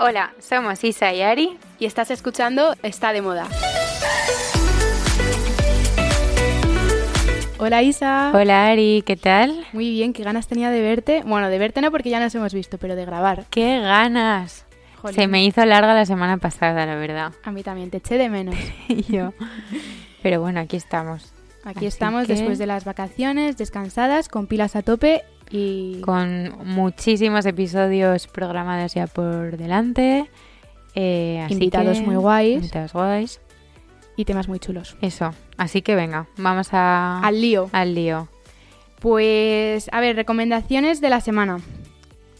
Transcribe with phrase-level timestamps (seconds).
[0.00, 3.48] Hola, somos Isa y Ari y estás escuchando Está de Moda.
[7.58, 8.30] Hola Isa.
[8.32, 9.66] Hola Ari, ¿qué tal?
[9.72, 11.24] Muy bien, qué ganas tenía de verte.
[11.26, 13.46] Bueno, de verte no porque ya nos hemos visto, pero de grabar.
[13.50, 14.66] ¡Qué ganas!
[15.12, 17.32] Se me hizo larga la semana pasada, la verdad.
[17.42, 18.54] A mí también, te eché de menos.
[18.88, 19.32] y yo.
[20.22, 21.32] Pero bueno, aquí estamos.
[21.64, 26.00] Aquí estamos después de las vacaciones, descansadas, con pilas a tope y...
[26.00, 30.28] Con muchísimos episodios programados ya por delante.
[30.94, 32.56] Eh, invitados muy guays.
[32.56, 33.40] Invitados guays.
[34.16, 34.96] Y temas muy chulos.
[35.00, 35.32] Eso.
[35.56, 37.20] Así que venga, vamos a...
[37.20, 37.70] Al lío.
[37.72, 38.28] Al lío.
[39.00, 41.60] Pues, a ver, recomendaciones de la semana.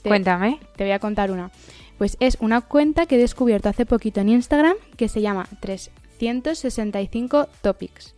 [0.02, 0.60] Cuéntame.
[0.76, 1.50] Te voy a contar una.
[1.98, 7.48] Pues es una cuenta que he descubierto hace poquito en Instagram que se llama 365
[7.60, 8.14] Topics.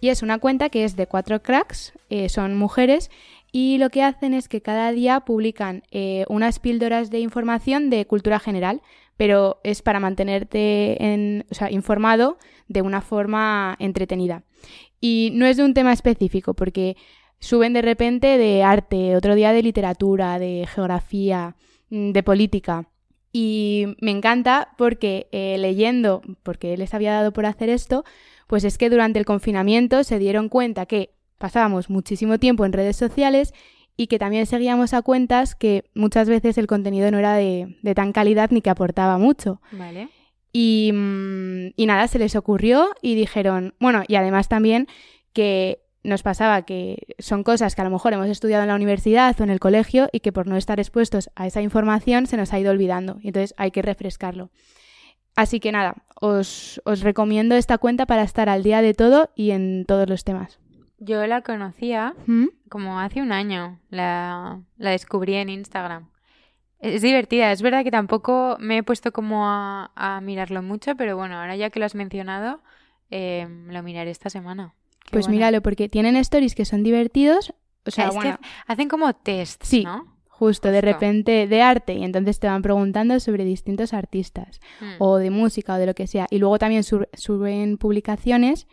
[0.00, 3.10] Y es una cuenta que es de cuatro cracks, eh, son mujeres,
[3.52, 8.06] y lo que hacen es que cada día publican eh, unas píldoras de información de
[8.06, 8.80] cultura general,
[9.16, 14.44] pero es para mantenerte en, informado de una forma entretenida.
[15.00, 16.96] Y no es de un tema específico, porque
[17.38, 21.56] suben de repente de arte, otro día de literatura, de geografía,
[21.90, 22.88] mm, de política.
[23.32, 28.04] Y me encanta porque eh, leyendo, porque les había dado por hacer esto,
[28.46, 32.96] pues es que durante el confinamiento se dieron cuenta que pasábamos muchísimo tiempo en redes
[32.96, 33.54] sociales
[33.96, 38.12] y que también seguíamos a cuentas que muchas veces el contenido no era de, tan
[38.12, 39.60] calidad ni que aportaba mucho.
[39.72, 40.08] Vale.
[40.52, 44.86] Y, mm, y nada, se les ocurrió y dijeron, bueno, y además también
[45.32, 49.38] que nos pasaba que son cosas que a lo mejor hemos estudiado en la universidad
[49.40, 52.52] o en el colegio y que por no estar expuestos a esa información se nos
[52.52, 54.50] ha ido olvidando y entonces hay que refrescarlo.
[55.36, 59.84] Así que nada, os, recomiendo esta cuenta para estar al día de todo y en
[59.86, 60.58] todos los temas.
[61.00, 62.48] Yo la conocía ¿Mm?
[62.68, 66.08] como hace un año, la, descubrí en Instagram.
[66.78, 71.38] Es divertida, es verdad que tampoco me he puesto como a, mirarlo mucho, pero bueno,
[71.38, 72.60] ahora ya que lo has mencionado,
[73.10, 74.74] eh, lo miraré esta semana.
[75.10, 77.54] pues míralo, porque tienen stories que son divertidos.
[77.86, 78.10] O sea,
[78.66, 79.84] hacen como tests, sí.
[79.84, 80.20] ¿no?
[80.40, 84.94] justo de repente de arte y entonces te van preguntando sobre distintos artistas hmm.
[84.98, 88.66] o de música o de lo que sea y luego también suben publicaciones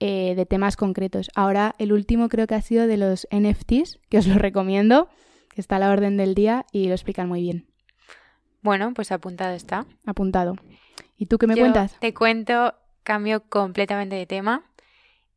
[0.00, 1.30] eh, de temas concretos.
[1.34, 5.08] Ahora el último creo que ha sido de los NFTs, que os lo recomiendo,
[5.54, 7.66] que está a la orden del día y lo explican muy bien.
[8.62, 9.86] Bueno, pues apuntado está.
[10.06, 10.56] Apuntado.
[11.16, 11.98] ¿Y tú qué me cuentas?
[12.00, 14.64] Te cuento, cambio completamente de tema,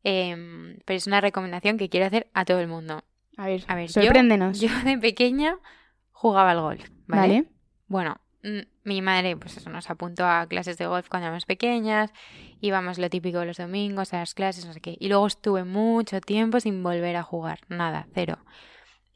[0.02, 3.02] em, pero es una recomendación que quiero hacer a todo el mundo.
[3.36, 4.60] A ver, a ver sorpréndenos.
[4.60, 5.58] Yo, de pequeña
[6.10, 7.50] jugaba al golf, ¿vale?
[7.86, 8.23] Bueno, mm,
[8.84, 12.12] mi madre, pues eso, nos apuntó a clases de golf cuando éramos pequeñas,
[12.60, 14.96] íbamos lo típico los domingos a las clases, no sé qué.
[15.00, 18.38] Y luego estuve mucho tiempo sin volver a jugar, nada, cero.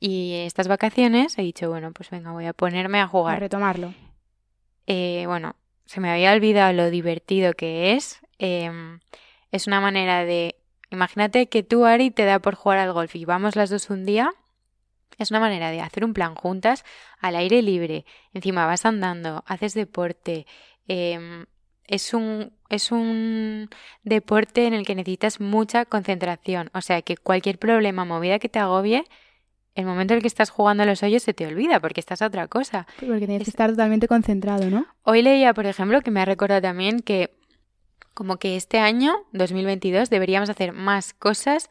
[0.00, 3.36] Y estas vacaciones he dicho, bueno, pues venga, voy a ponerme a jugar.
[3.36, 3.94] A retomarlo.
[4.86, 5.56] Eh, bueno,
[5.86, 8.20] se me había olvidado lo divertido que es.
[8.38, 9.00] Em,
[9.50, 10.58] es una manera de
[10.90, 14.04] Imagínate que tú, Ari, te da por jugar al golf y vamos las dos un
[14.04, 14.32] día.
[15.18, 16.84] Es una manera de hacer un plan juntas
[17.20, 18.04] al aire libre.
[18.32, 20.46] Encima vas andando, haces deporte.
[20.86, 21.46] Em,
[21.84, 23.68] es, un, es un
[24.04, 26.70] deporte en el que necesitas mucha concentración.
[26.72, 29.04] O sea que cualquier problema, movida que te agobie,
[29.74, 32.22] el momento en el que estás jugando a los hoyos se te olvida porque estás
[32.22, 32.86] a otra cosa.
[32.98, 34.86] Porque tienes que estar totalmente concentrado, ¿no?
[35.02, 37.38] Hoy leía, por ejemplo, que me ha recordado también que
[38.12, 41.70] como que este año, 2022, deberíamos hacer más cosas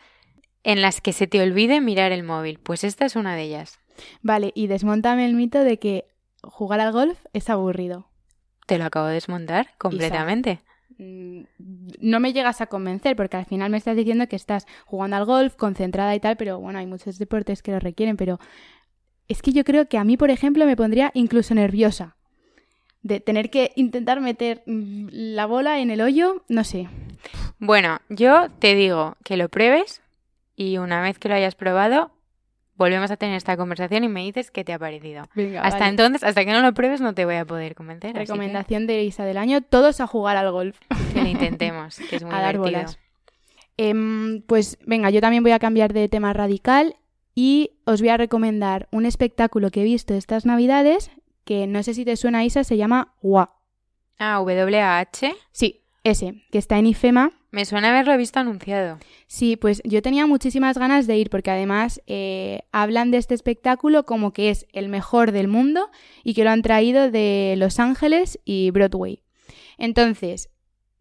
[0.68, 2.60] en las que se te olvide mirar el móvil.
[2.60, 3.80] Pues esta es una de ellas.
[4.22, 6.06] Vale, y desmontame el mito de que
[6.44, 8.10] jugar al golf es aburrido.
[8.66, 10.60] Te lo acabo de desmontar completamente.
[10.98, 11.44] Mm,
[12.02, 15.24] no me llegas a convencer porque al final me estás diciendo que estás jugando al
[15.24, 18.38] golf, concentrada y tal, pero bueno, hay muchos deportes que lo requieren, pero
[19.30, 22.18] es que yo creo que a mí, por ejemplo, me pondría incluso nerviosa
[23.04, 26.90] de tener que intentar meter mm, la bola en el hoyo, no sé.
[27.58, 30.02] Bueno, yo te digo que lo pruebes
[30.58, 32.12] y una vez que lo hayas probado,
[32.76, 35.24] volvemos a tener esta conversación y me dices qué te ha parecido.
[35.62, 38.16] hasta entonces, hasta que no lo pruebes, no te voy a poder convencer.
[38.16, 40.78] Recomendación de Isa del año, todos a jugar al golf.
[41.14, 43.00] Que lo intentemos, que es muy a dar bolas.
[43.78, 46.96] Em, pues venga, yo también voy a cambiar de tema radical
[47.36, 51.12] y os voy a recomendar un espectáculo que he visto estas navidades
[51.46, 53.54] que no sé si te suena Isa, se llama WA.
[54.20, 55.36] Ah, W-A-H.
[55.52, 57.32] Sí, ese, que está en IFEMA.
[57.58, 59.00] Me suena haberlo visto anunciado.
[59.26, 64.06] Sí, pues yo tenía muchísimas ganas de ir porque además eh, hablan de este espectáculo
[64.06, 65.90] como que es el mejor del mundo
[66.24, 69.24] y que lo han traído de Los Ángeles y Broadway.
[69.80, 70.52] Entonces,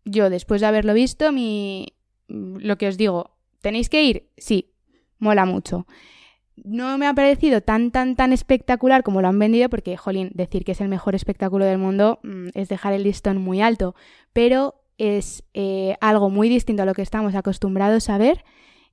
[0.07, 1.93] yo después de haberlo visto, mi...
[2.27, 4.31] lo que os digo, ¿tenéis que ir?
[4.39, 4.73] Sí,
[5.19, 5.87] mola mucho.
[6.57, 10.65] no me ha parecido tan, tan, tan espectacular como lo han vendido, porque, jolín, decir
[10.65, 13.95] que es el mejor espectáculo del mundo mm, es dejar el listón muy alto,
[14.33, 18.45] pero es eh, algo muy distinto a lo que estamos acostumbrados a ver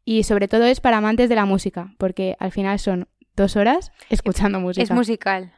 [0.06, 3.92] y sobre todo es para amantes de la música, porque al final son dos horas
[4.10, 4.84] escuchando música.
[4.84, 5.54] Es musical.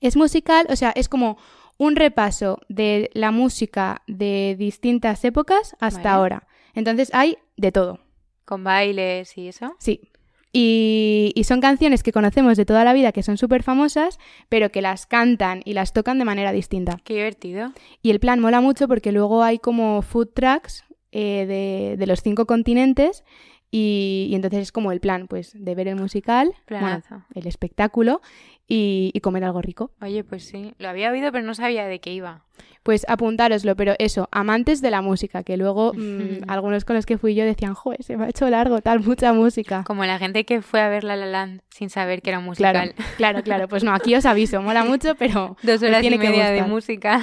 [0.00, 1.36] Es musical, o sea, es como
[1.76, 6.16] un repaso de la música de distintas épocas hasta Vale.
[6.16, 6.48] ahora.
[6.74, 8.00] Entonces hay de todo.
[8.44, 9.76] Con bailes y eso.
[9.78, 10.10] Sí.
[10.52, 14.18] Y, y son canciones que conocemos de toda la vida, que son súper famosas,
[14.48, 16.98] pero que las cantan y las tocan de manera distinta.
[17.04, 17.72] Qué divertido.
[18.02, 22.22] Y el plan mola mucho porque luego hay como food trucks eh, de, de los
[22.22, 23.24] cinco continentes
[23.70, 27.02] y, y entonces es como el plan, pues, de ver el musical, bueno,
[27.34, 28.20] el espectáculo
[28.66, 29.90] y, y comer algo rico.
[30.00, 30.74] Oye, pues sí.
[30.78, 32.44] Lo había oído, pero no sabía de qué iba.
[32.82, 37.18] Pues apuntároslo, pero eso, amantes de la música, que luego mm, algunos con los que
[37.18, 39.84] fui yo decían, joder, se me ha hecho largo tal, mucha música.
[39.84, 42.52] Como la gente que fue a ver La La Land sin saber que era un
[42.54, 43.06] Claro, musical.
[43.16, 43.68] claro, claro.
[43.68, 46.50] Pues no, aquí os aviso, mola mucho, pero Dos os horas y tiene que media
[46.50, 47.20] de música.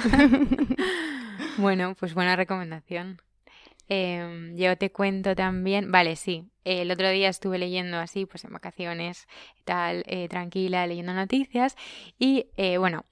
[1.56, 3.20] bueno, pues buena recomendación.
[3.88, 8.52] Eh, yo te cuento también, vale, sí, el otro día estuve leyendo así, pues en
[8.52, 9.26] vacaciones,
[9.64, 11.74] tal, eh, tranquila, leyendo noticias
[12.18, 13.06] y eh, bueno,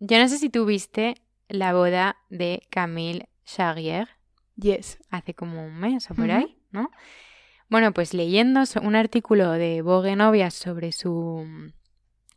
[0.00, 1.14] yo no sé si tú viste
[1.48, 4.08] la boda de Camille Charrier
[4.56, 4.98] Yes.
[5.10, 6.90] hace como un mes o por ahí, ¿no?
[7.68, 11.72] Bueno, pues leyendo un artículo de Vogue Novias sobre su,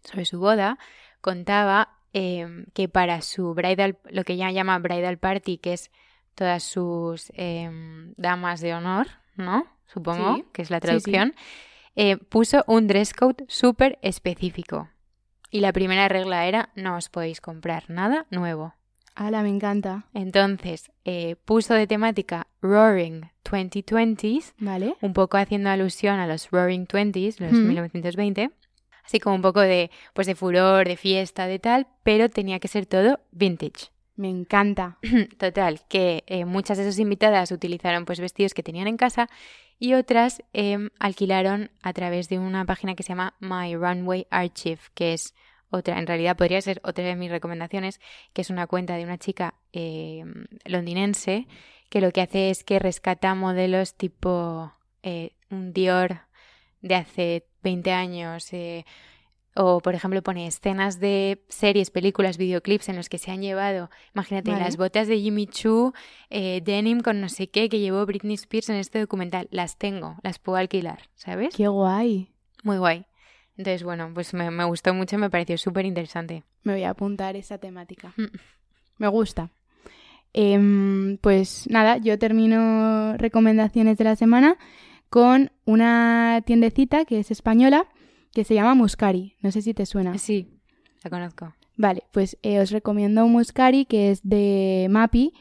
[0.04, 0.78] sobre su boda,
[1.22, 5.92] contaba eh, que para su bridal, lo que ella llama bridal party, que es
[6.40, 9.66] todas sus em, damas de honor, ¿no?
[9.88, 10.88] Supongo Sí, que es la sí, sí.
[10.88, 11.36] traducción,
[11.98, 14.88] eh, puso un dress code súper específico.
[15.52, 18.74] Y la primera regla era, no os podéis comprar nada nuevo.
[19.16, 20.06] Ala, me encanta.
[20.14, 24.96] Entonces, eh, puso de temática Roaring 2020s, Vale.
[25.02, 27.64] un poco haciendo alusión a los Roaring Twenties, los Ujú.
[27.68, 28.52] 1920,
[29.04, 32.70] así como un poco de, pues de furor, de fiesta, de tal, pero tenía que
[32.70, 33.92] ser todo vintage.
[34.20, 34.98] Me encanta.
[35.38, 39.30] Total, que eh, muchas de sus invitadas utilizaron pues vestidos que tenían en casa
[39.80, 44.82] y otras em, alquilaron a través de una página que se llama My Runway Archive,
[44.94, 45.34] que es
[45.70, 48.02] otra, en realidad podría ser otra de mis recomendaciones,
[48.34, 51.48] que es una cuenta de una chica em, londinense
[51.90, 56.24] que lo que hace es que rescata modelos tipo eh, un Dior
[56.82, 58.86] de hace 20 años, eh,
[59.62, 63.90] o, por ejemplo, pone escenas de series, películas, videoclips en los que se han llevado,
[64.16, 64.64] imagínate, Vale.
[64.64, 65.94] las botas de Jimmy Choo,
[66.30, 69.50] eh, denim con no sé qué que llevó Britney Spears en este documental.
[69.52, 71.54] Las tengo, las puedo alquilar, ¿sabes?
[71.54, 72.30] Qué guay.
[72.64, 73.06] Muy guay.
[73.58, 76.46] Entonces, bueno, pues me, me gustó mucho, me pareció súper interesante.
[76.64, 78.14] Me voy a apuntar esa temática.
[78.16, 78.38] Mm.
[78.98, 79.50] Me gusta.
[80.32, 84.58] Em, pues nada, yo termino recomendaciones de la semana
[85.10, 87.88] con una tiendecita que es española
[88.34, 89.36] que se llama Muscari.
[89.42, 90.18] No sé si te suena.
[90.18, 90.60] Sí,
[91.04, 91.54] la conozco.
[91.78, 95.34] Vale, pues eh, os recomiendo un Muscari que es de Mapi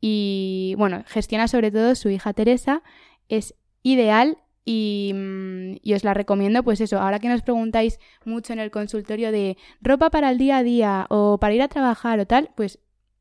[0.00, 2.82] y bueno, gestiona sobre todo su hija Teresa.
[3.28, 8.52] Es ideal y, mm, y os la recomiendo, pues eso, ahora que nos preguntáis mucho
[8.52, 12.20] en el consultorio de ropa para el día a día o para ir a trabajar
[12.20, 12.78] o tal, pues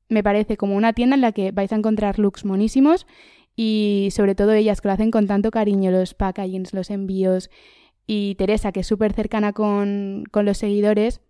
[0.09, 3.07] me parece como una tienda en la que vais a encontrar looks monísimos
[3.55, 7.49] y sobre todo ellas que lo hacen con tanto cariño, los packagings, los envíos
[8.07, 11.21] y Teresa que es súper cercana con, con los seguidores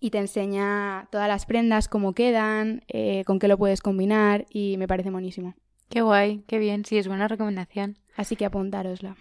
[0.00, 4.76] y te enseña todas las prendas, cómo quedan, eh, con qué lo puedes combinar y
[4.76, 5.54] me parece monísimo.
[5.88, 7.98] Qué guay, qué bien, sí, es buena recomendación.
[8.16, 9.16] Así que apuntárosla.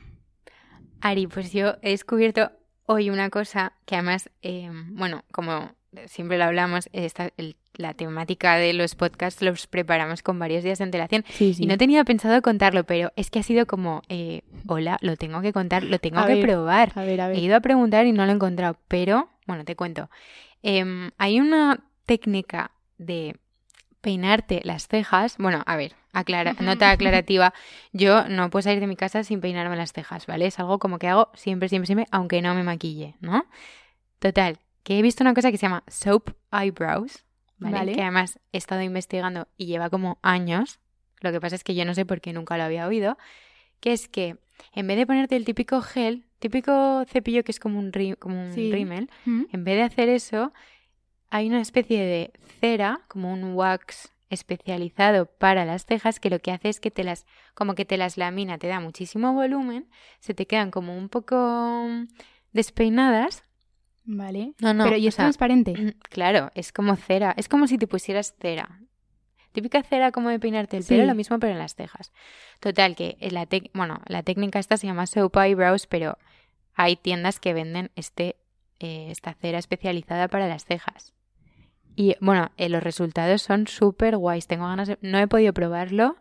[1.02, 2.52] Ari, pues yo he descubierto
[2.86, 5.72] hoy una cosa que además, eh, bueno, como
[6.08, 10.80] siempre lo hablamos, esta, el- la temática de los podcasts los preparamos con varios días
[10.80, 11.24] de antelación.
[11.30, 11.64] Sí, sí.
[11.64, 15.42] Y no tenía pensado contarlo, pero es que ha sido como, eh, hola, lo tengo
[15.42, 16.92] que contar, lo tengo A que ver, probar.
[16.96, 17.38] A ver, a ver.
[17.38, 20.10] He ido a preguntar y no lo he encontrado, pero bueno, te cuento.
[20.62, 23.38] Em, hay una técnica de
[24.02, 25.38] peinarte las cejas.
[25.38, 27.54] Bueno, a ver, aclara, nota aclarativa.
[27.94, 30.48] Yo no puedo salir de mi casa sin peinarme las cejas, ¿vale?
[30.48, 33.46] Es algo como que hago siempre, siempre, siempre, aunque no me maquille, ¿no?
[34.20, 37.24] Total, que he visto una cosa que se llama soap eyebrows,
[37.60, 37.78] ¿vale?
[37.78, 37.94] Vale.
[37.94, 40.80] Que además he estado investigando y lleva como años.
[41.22, 43.18] Lo que pasa es que yo no sé por qué nunca lo había oído.
[43.80, 44.38] Que es que
[44.74, 48.42] en vez de ponerte el típico gel, típico cepillo que es como un, ri- como
[48.42, 48.72] un Sí.
[48.72, 49.44] rímel, ¿Mm?
[49.52, 50.52] en vez de hacer eso,
[51.30, 56.52] hay una especie de cera, como un wax especializado para las cejas, que lo que
[56.52, 57.26] hace es que te las,
[57.56, 59.90] como que te las lamina, te da muchísimo volumen,
[60.20, 61.88] se te quedan como un poco
[62.54, 63.44] despeinadas.
[64.12, 64.54] Vale.
[64.60, 65.96] No, no, Pero ¿y es sea, transparente?
[66.10, 68.80] Claro, es como cera, es como si te pusieras cera.
[69.52, 70.96] Típica cera como de peinarte el Sí.
[70.96, 72.12] pelo, lo mismo pero en las cejas.
[72.60, 76.18] Total, que la, tec- bueno, la técnica esta se llama soap eyebrows, pero
[76.74, 78.36] hay tiendas que venden este,
[78.80, 81.14] eh, esta cera especializada para las cejas.
[81.96, 84.48] Y bueno, eh, los resultados son súper guays.
[84.48, 84.98] Tengo ganas de...
[85.02, 86.16] No he podido probarlo.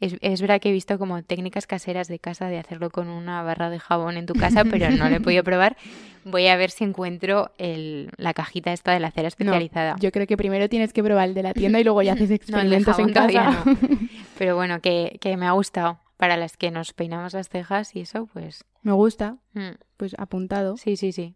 [0.00, 3.42] Es, es verdad que he visto como técnicas caseras de casa de hacerlo con una
[3.42, 5.76] barra de jabón en tu casa, pero no lo he podido probar.
[6.24, 9.96] Voy a ver si encuentro el, la cajita esta de la cera especializada.
[10.00, 12.28] Yo creo que primero tienes que probar el de la tienda y luego ya haces
[12.48, 13.64] No, el de experimentos jabón en casa.
[13.66, 14.08] no.
[14.38, 16.00] Pero bueno, que, que me ha gustado.
[16.16, 18.64] Para las que nos peinamos las cejas y eso, pues...
[18.82, 20.76] Me gusta, mm, pues apuntado.
[20.76, 21.34] Sí, sí, sí.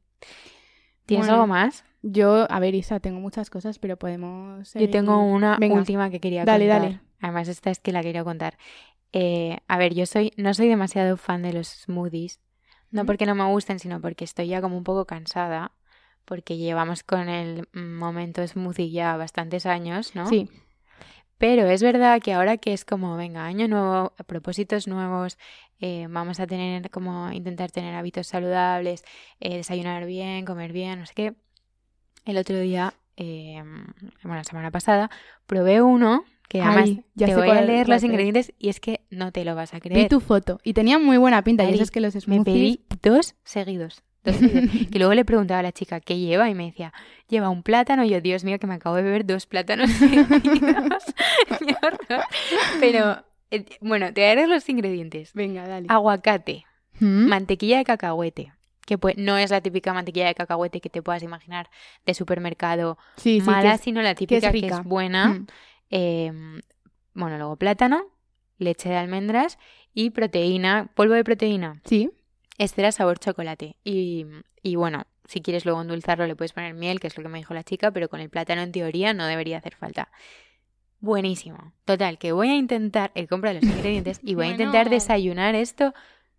[1.08, 1.84] ¿Tienes Bueno, algo más?
[2.02, 4.74] Yo, a ver, Isa, tengo muchas cosas, pero podemos.
[4.74, 5.76] Yo tengo una Venga.
[5.76, 6.82] última que quería Dale, contar.
[6.82, 7.00] dale.
[7.20, 8.58] Además, esta es que la quería contar.
[9.12, 12.40] Eh, a ver, yo soy, no soy demasiado fan de los smoothies.
[12.90, 15.72] No porque no me gusten, sino porque estoy ya como un poco cansada.
[16.26, 20.26] Porque llevamos con el momento smoothie ya bastantes años, ¿no?
[20.26, 20.50] Sí,
[21.38, 25.38] Pero es verdad que ahora que es como, venga, año nuevo, propósitos nuevos,
[25.80, 29.04] eh, vamos a tener como intentar tener hábitos saludables,
[29.40, 31.34] eh, desayunar bien, comer bien, no sé qué.
[32.24, 33.62] El otro día, eh,
[34.22, 35.10] bueno, la semana pasada,
[35.46, 39.02] probé uno que además Ay, ya te voy a leer los ingredientes y es que
[39.10, 40.08] no te lo vas a vi creer.
[40.08, 41.62] tu foto y tenía muy buena pinta.
[41.64, 42.78] y Ari, eso es que los Me smoothies.
[42.78, 44.02] pedí dos seguidos.
[44.24, 44.70] dos seguidos.
[44.90, 46.94] que luego le preguntaba a la chica qué lleva y me decía,
[47.28, 48.02] lleva un plátano.
[48.04, 51.04] Y yo, Dios mío, que me acabo de beber dos plátanos seguidos.
[52.80, 53.22] Pero,
[53.80, 55.32] bueno, te leer los ingredientes.
[55.34, 55.86] Venga, dale.
[55.88, 56.64] Aguacate,
[57.00, 57.28] ¿Mm?
[57.28, 58.52] mantequilla de cacahuete,
[58.86, 61.70] que pues, no es la típica mantequilla de cacahuete que te puedas imaginar
[62.06, 65.28] de supermercado Sí, mala, sino la típica que es, buena.
[65.28, 65.46] Mm.
[65.90, 66.32] Eh,
[67.14, 68.04] bueno, luego plátano,
[68.58, 69.58] leche de almendras
[69.94, 71.80] y proteína, polvo de proteína.
[71.84, 72.10] Sí,
[72.58, 73.76] Este era sabor chocolate.
[73.84, 74.26] Y,
[74.62, 77.38] y bueno, si quieres luego endulzarlo le puedes poner miel, que es lo que me
[77.38, 80.10] dijo la chica, pero con el plátano en teoría no debería hacer falta.
[81.00, 81.72] Buenísimo.
[81.84, 85.94] Total, que voy a intentar, he comprado los ingredientes y voy a intentar desayunar esto.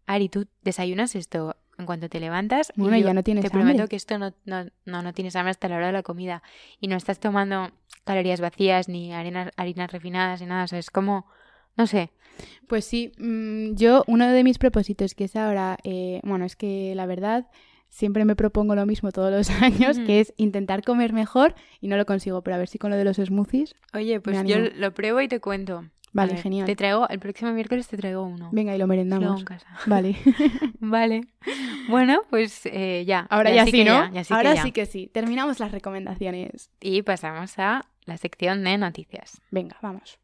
[0.05, 2.73] Ari, tú desayunas esto en cuanto te levantas.
[2.75, 5.35] y Bueno, yo ya no tienes Te prometo que esto no, no, no, no tienes
[5.35, 6.43] hambre hasta la hora de la comida.
[6.81, 7.71] Y no estás tomando
[8.03, 10.65] calorías vacías, ni harinas, harinas refinadas, ni nada.
[10.65, 11.25] O sea, es como,
[11.77, 12.11] no sé.
[12.67, 16.93] Pues sí, mm, yo uno de mis propósitos que es ahora, eh, bueno, es que
[16.95, 17.47] la verdad
[17.89, 21.97] siempre me propongo lo mismo todos los años, que es intentar comer mejor y no
[21.97, 24.93] lo consigo, pero a ver si con lo de los smoothies, Oye, pues yo lo
[24.93, 25.85] pruebo y te cuento.
[26.11, 26.65] Vale, ver, genial.
[26.65, 28.49] Te traigo, el próximo miércoles te traigo uno.
[28.51, 29.41] Venga, y lo merendamos.
[29.41, 29.67] en casa.
[29.85, 30.15] Vale.
[30.79, 31.21] Vale.
[31.87, 33.27] Bueno, pues eh, ya.
[33.29, 33.91] Ahora ya, sí, que ¿no?
[33.91, 34.63] ya, ya sí que Ahora ya.
[34.63, 35.09] sí que sí.
[35.13, 36.71] Terminamos las recomendaciones.
[36.81, 39.39] Y pasamos a la sección de noticias.
[39.51, 40.17] Venga, vamos.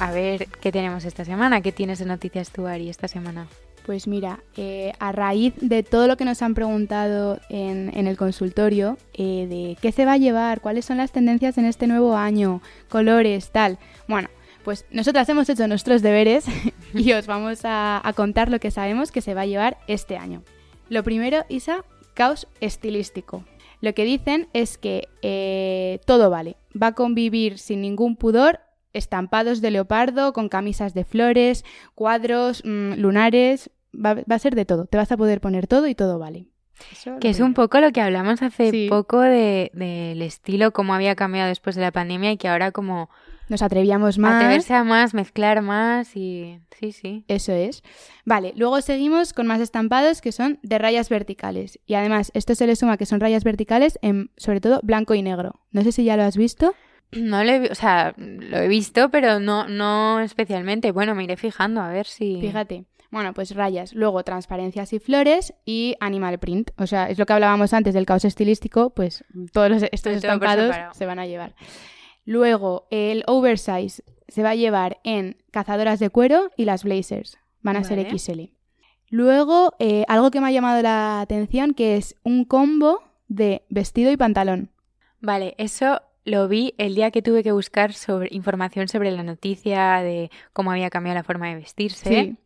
[0.00, 1.60] A ver, ¿qué tenemos esta semana?
[1.60, 3.46] ¿Qué tienes de noticias tú, Ari, esta semana?
[3.84, 8.96] Pues mira, eh, a raíz de todo lo que nos han preguntado en, el consultorio,
[9.12, 12.62] eh, de qué se va a llevar, cuáles son las tendencias en este nuevo año,
[12.88, 13.78] colores, tal.
[14.08, 14.28] Bueno,
[14.64, 16.46] pues nosotras hemos hecho nuestros deberes
[16.94, 20.16] y os vamos a, a contar lo que sabemos que se va a llevar este
[20.16, 20.42] año.
[20.88, 23.44] Lo primero, Isa, caos estilístico.
[23.84, 28.60] Lo que dicen es que eh, todo vale, va a convivir sin ningún pudor
[28.94, 34.64] estampados de leopardo, con camisas de flores, cuadros, mm, lunares, va, va a ser de
[34.64, 34.86] todo.
[34.86, 36.46] Te vas a poder poner todo y todo vale.
[36.90, 38.86] Eso Que es un poco lo que hablamos hace Sí.
[38.90, 43.10] poco de- del estilo, cómo había cambiado después de la pandemia y que ahora como
[43.48, 44.34] Nos atrevíamos más.
[44.36, 46.58] atreverse a más, mezclar más y...
[46.80, 47.24] Sí, sí.
[47.28, 47.82] Eso es.
[48.24, 51.78] Vale, luego seguimos con más estampados que son de rayas verticales.
[51.86, 55.22] Y además, esto se le suma que son rayas verticales en, sobre todo, blanco y
[55.22, 55.60] negro.
[55.70, 56.74] No sé si ya lo has visto.
[57.16, 60.92] No lo he, o sea, lo he visto, pero no, no especialmente.
[60.92, 62.40] Bueno, me iré fijando a ver si...
[62.40, 62.84] Fíjate.
[63.10, 66.72] Bueno, pues rayas, luego transparencias y flores y animal print.
[66.78, 70.74] O sea, es lo que hablábamos antes del caos estilístico, pues todos los- estos estampados
[70.94, 71.54] se van a llevar.
[72.24, 77.38] Luego, el oversize se va a llevar en cazadoras de cuero y las blazers.
[77.62, 78.04] Van a ser.
[78.18, 78.50] XL.
[79.10, 84.10] Luego, eh, algo que me ha llamado la atención, que es un combo de vestido
[84.10, 84.70] y pantalón.
[85.20, 89.98] Vale, eso lo vi el día que tuve que buscar sobre información sobre la noticia
[90.02, 92.08] de cómo había cambiado la forma de vestirse.
[92.08, 92.36] Sí.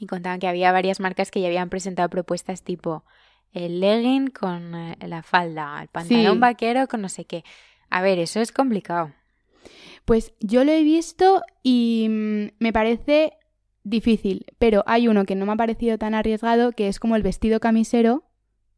[0.00, 3.04] Y contaban que había varias marcas que ya habían presentado propuestas tipo
[3.52, 6.38] el legging con eh, la falda, el pantalón Sí.
[6.40, 7.44] vaquero con no sé qué.
[7.90, 9.12] A ver, eso es complicado.
[10.04, 13.34] Pues yo lo he visto y mm, me parece
[13.84, 17.22] difícil, pero hay uno que no me ha parecido tan arriesgado, que es como el
[17.22, 18.24] vestido camisero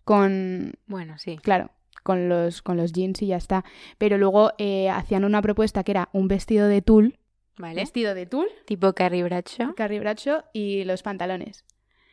[0.05, 1.39] con, Bueno, sí.
[1.39, 1.71] claro,
[2.05, 3.65] con los, con los jeans y ya está.
[3.99, 7.19] Pero luego eh, hacían una propuesta que era un vestido de tul,
[7.59, 7.75] ¿Vale?
[7.75, 11.65] vestido de tul, Tipo Carrie Bradshaw, Carrie Bradshaw y los pantalones,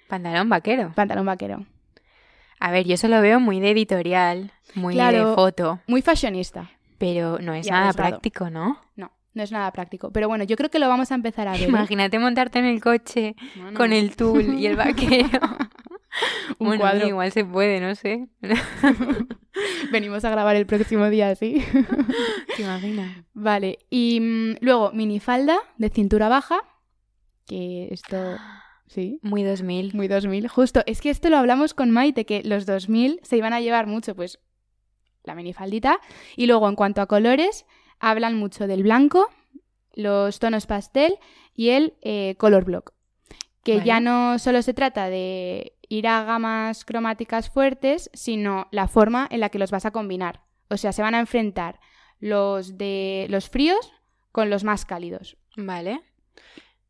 [0.07, 0.91] pantalón vaquero.
[0.95, 1.65] pantalón vaquero.
[2.60, 6.69] A ver, yo eso lo veo muy de editorial, muy de foto, Muy fashionista.
[6.98, 8.79] pero no es nada práctico, ¿no?
[8.95, 9.12] No.
[9.33, 10.12] no es nada práctico.
[10.12, 11.63] Pero bueno, yo creo que lo vamos a empezar a ver.
[11.63, 11.67] ¿eh?
[11.69, 13.36] Imagínate montarte en el coche
[13.75, 15.39] con el tul y el vaquero.
[16.59, 17.07] Un bueno, cuadro.
[17.07, 18.27] igual se puede, no sé.
[19.91, 21.63] Venimos a grabar el próximo día así.
[22.55, 23.23] ¿Te imaginas?
[23.33, 26.59] vale, y mm, luego minifalda de cintura baja,
[27.47, 28.37] que esto,
[28.87, 29.93] sí, Muy 2000.
[29.93, 30.47] muy 2000.
[30.47, 33.87] Justo, es que esto lo hablamos con Maite, que los 2000 se iban a llevar
[33.87, 34.39] mucho, pues,
[35.23, 35.99] la minifaldita.
[36.35, 37.65] Y luego, en cuanto a colores,
[37.99, 39.29] hablan mucho del blanco,
[39.93, 41.15] los tonos pastel
[41.55, 42.93] y el eh, color block.
[43.63, 43.85] Que Vale.
[43.85, 49.41] ya no solo se trata de ir a gamas cromáticas fuertes, sino la forma en
[49.41, 50.41] la que los vas a combinar.
[50.69, 51.81] O sea, se van a enfrentar
[52.19, 53.91] los de los fríos
[54.31, 55.36] con los más cálidos.
[55.57, 56.00] Vale.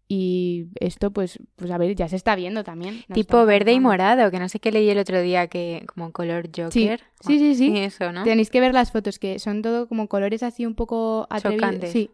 [0.07, 3.03] Y esto, pues, pues a ver, ya se está viendo también.
[3.11, 6.49] Tipo verde y morado, que no sé qué leí el otro día que como color
[6.55, 6.69] Joker.
[6.69, 7.77] Sí, sí, sí, sí.
[7.79, 8.23] eso, ¿no?
[8.23, 11.61] Tenéis que ver las fotos, que son todo como colores así un poco atrevidos.
[11.61, 11.91] Chocantes.
[11.91, 12.11] Sí.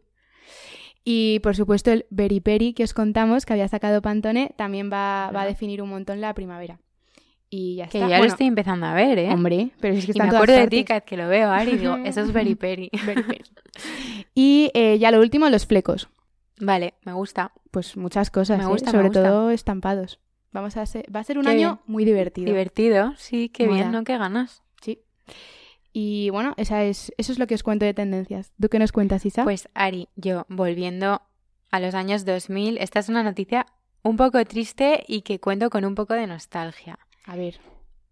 [1.09, 5.31] Y por supuesto el Berry Peri que os contamos, que había sacado Pantone, también va,
[5.33, 6.81] va a definir un montón la primavera.
[7.49, 8.09] Y ya Que está.
[8.09, 9.31] ya lo estoy empezando a ver, ¿eh?
[9.31, 11.95] Hombre, pero es que está me acuerdo de ti que lo veo, Ari, y digo,
[12.03, 12.89] eso es Berry Peri.
[13.05, 13.43] Berry Peri.
[14.35, 16.09] y eh, ya lo último, los flecos.
[16.59, 17.53] Vale, me gusta.
[17.71, 18.67] Pues muchas cosas, Me ¿eh?
[18.67, 19.23] gusta, me sobre gusta.
[19.23, 20.19] todo estampados.
[20.51, 21.79] Vamos a ser, va a ser un Qué año bien.
[21.87, 22.47] muy divertido.
[22.47, 24.03] Divertido, sí, qué bien, ¿no?
[24.03, 24.61] Qué ganas.
[24.81, 24.99] Sí.
[25.93, 28.51] Y bueno, esa es, eso es lo que os cuento de tendencias.
[28.59, 29.43] ¿Tú qué nos cuentas, Isa?
[29.43, 31.21] Pues Ari, yo volviendo
[31.71, 33.65] a los años 2000, esta es una noticia
[34.03, 36.99] un poco triste y que cuento con un poco de nostalgia.
[37.25, 37.59] a ver.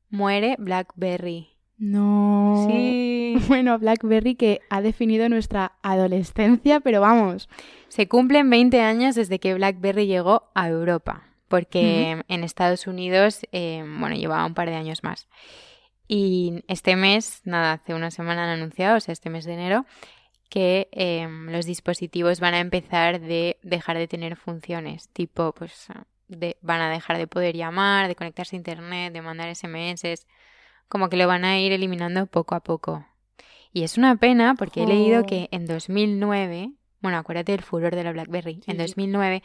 [0.10, 1.50] Muere BlackBerry.
[1.78, 2.68] No.
[2.70, 3.12] Sí.
[3.50, 7.50] Bueno, BlackBerry que ha definido nuestra adolescencia, pero vamos.
[7.90, 13.84] Se cumplen 20 años desde que BlackBerry llegó a Europa, porque en Estados Unidos, eh,
[14.00, 15.28] bueno, llevaba un par de años más.
[16.08, 19.86] Y este mes, nada, hace una semana han anunciado, o sea, este mes de enero,
[20.50, 25.88] que eh, los dispositivos van a empezar de dejar de tener funciones, tipo, pues,
[26.28, 30.26] de, van a dejar de poder llamar, de conectarse a internet, de mandar SMS,
[30.88, 33.06] como que lo van a ir eliminando poco a poco.
[33.74, 35.26] Y es una pena porque he leído Jo.
[35.28, 38.84] que en 2009, bueno, acuérdate del furor de la BlackBerry, Sí, en sí.
[38.84, 39.44] 2009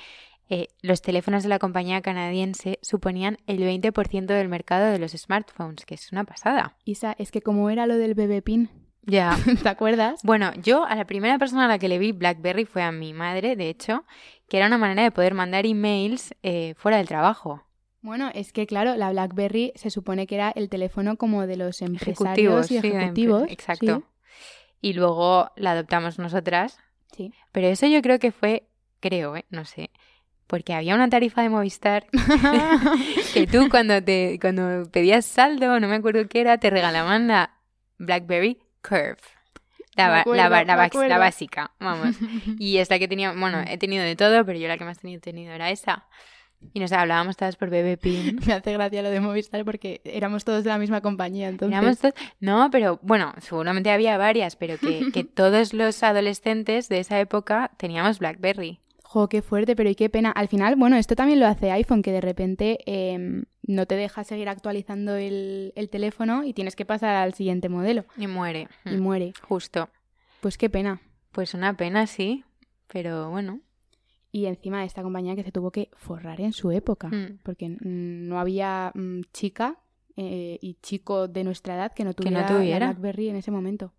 [0.51, 5.87] eh, los teléfonos de la compañía canadiense suponían el 20% del mercado de los smartphones,
[5.87, 6.77] que es una pasada.
[6.85, 8.69] Isa, es que como era lo del bebé pin,
[9.03, 9.37] Ya.
[9.63, 10.21] ¿te acuerdas?
[10.25, 13.15] Bueno, yo a la primera persona a la que le vi BlackBerry fue a mi
[13.15, 14.05] madre, de hecho,
[14.49, 17.63] que era una manera de poder mandar emails eh, fuera del trabajo.
[18.03, 21.81] Bueno, es que claro, la BlackBerry se supone que era el teléfono como de los
[21.83, 23.43] Ejecutivos, empresarios y sí, de empre- ejecutivos.
[23.51, 24.03] exacto.
[24.81, 26.79] Y luego la adoptamos nosotras,
[27.15, 27.33] Sí.
[27.53, 28.67] pero eso yo creo que fue,
[29.01, 29.45] creo, ¿eh?
[29.51, 29.91] no sé,
[30.51, 32.07] porque había una tarifa de Movistar
[33.35, 37.55] que tú cuando te cuando pedías saldo, no me acuerdo qué era, te regalaban la
[37.99, 39.17] BlackBerry Curve.
[39.97, 40.21] La,
[40.85, 42.17] acuerdo, básica, vamos.
[42.59, 44.99] Y es la que tenía, bueno, he tenido de todo, pero yo la que más
[44.99, 46.07] tenido, tenido era esa.
[46.73, 48.39] Y nos hablábamos todas por Pin.
[48.47, 51.77] Me hace gracia lo de Movistar porque éramos todos de la misma compañía, entonces.
[51.79, 57.01] Éramos todos- No, pero bueno, seguramente había varias, pero que, que todos los adolescentes de
[57.01, 58.81] esa época teníamos BlackBerry.
[59.13, 60.31] Jo, qué fuerte, pero y qué pena.
[60.31, 64.23] Al final, bueno, esto también lo hace iPhone, que de repente em, no te deja
[64.23, 68.05] seguir actualizando el, el teléfono y tienes que pasar al siguiente modelo.
[68.17, 68.69] Y muere.
[68.85, 69.33] Y Mm, muere.
[69.43, 69.89] Justo.
[70.41, 71.01] Pues qué pena.
[71.33, 72.45] Pues una pena, sí.
[72.93, 73.59] Pero bueno.
[74.31, 77.41] Y encima esta compañía que se tuvo que forrar en su época, Mm.
[77.43, 79.81] porque no había mm, chica
[80.17, 82.87] eh, y chico de nuestra edad que no Que no tuviera, la tuviera.
[82.93, 83.93] BlackBerry en ese momento.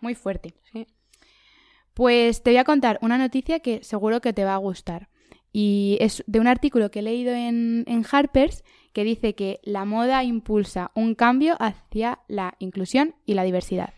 [0.00, 0.54] Muy fuerte.
[0.72, 0.86] Sí.
[2.00, 5.10] Pues te voy a contar una noticia que seguro que te va a gustar.
[5.52, 9.84] Y es de un artículo que he leído en, en Harper's que dice que la
[9.84, 13.92] moda impulsa un cambio hacia la inclusión y la diversidad.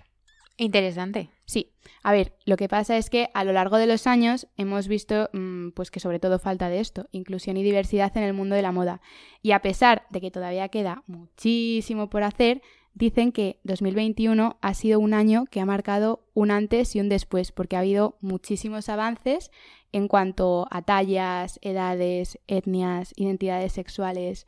[0.56, 1.30] Interesante.
[1.44, 4.88] Sí, a ver, lo que pasa es que a lo largo de los años hemos
[4.88, 8.56] visto mm, pues que sobre todo falta de esto, inclusión y diversidad en el mundo
[8.56, 9.00] de la moda.
[9.42, 12.62] Y a pesar de que todavía queda muchísimo por hacer,
[12.94, 17.52] dicen que 2021 ha sido un año que ha marcado un antes y un después,
[17.52, 19.50] porque ha habido muchísimos avances
[19.92, 24.46] en cuanto a tallas, edades, etnias, identidades sexuales.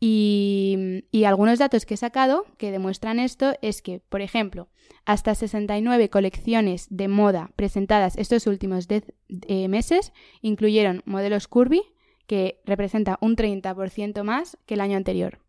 [0.00, 4.68] Y, algunos datos que he sacado que demuestran esto es que, por ejemplo,
[5.06, 9.14] hasta 69 colecciones de moda presentadas estos últimos 10
[9.48, 11.82] eh, meses incluyeron modelos curvy,
[12.26, 15.43] que representa un 30% más que el año anterior.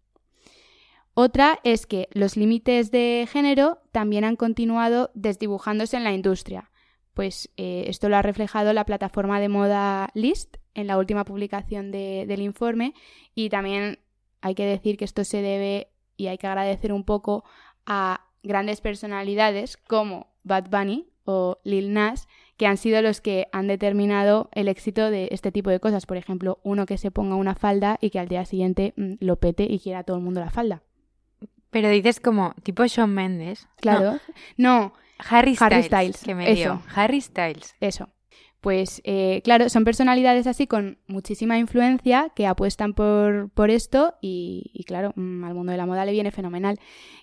[1.18, 6.72] Otra es que los límites de género también han continuado desdibujándose en la industria.
[7.14, 11.90] Pues eh, esto lo ha reflejado la plataforma de moda List en la última publicación
[11.92, 12.94] de- del informe
[13.34, 14.00] y también
[14.42, 17.46] hay que decir que esto se debe y hay que agradecer un poco
[17.86, 23.68] a grandes personalidades como Bad Bunny o Lil Nas, que han sido los que han
[23.68, 26.06] determinado el éxito de este tipo de cosas.
[26.06, 29.38] Por ejemplo, uno que se ponga una falda y que al día siguiente mm, lo
[29.38, 30.84] pete y quiera todo el mundo la falda.
[31.76, 33.68] Pero dices como tipo Shawn Mendes.
[33.82, 34.22] Claro.
[34.56, 35.74] No, Harry Styles.
[35.74, 36.76] Harry Styles, Que me dio.
[36.76, 36.82] eso.
[36.96, 37.76] Harry Styles.
[37.82, 38.08] eso.
[38.62, 44.72] Pues eh, claro, son personalidades así con muchísima influencia que apuestan por, por esto y,
[44.74, 46.80] y claro, mm, al mundo de la moda le viene fenomenal.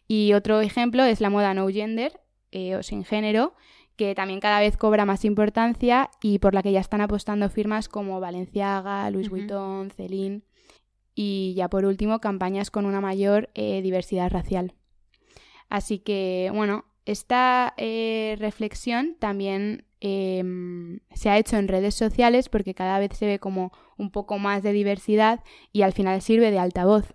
[0.07, 3.55] Y otro ejemplo es la moda no gender eh, o sin género,
[3.97, 7.89] que también cada vez cobra más importancia y por la que ya están apostando firmas
[7.89, 9.31] como Balenciaga, Louis.
[9.31, 10.43] Vuitton, Celine
[11.15, 14.75] y ya por último campañas con una mayor eh, diversidad racial.
[15.69, 20.43] Así que bueno, esta eh, reflexión también eh,
[21.15, 24.63] se ha hecho en redes sociales porque cada vez se ve como un poco más
[24.63, 25.41] de diversidad
[25.73, 27.15] y al final sirve de altavoz.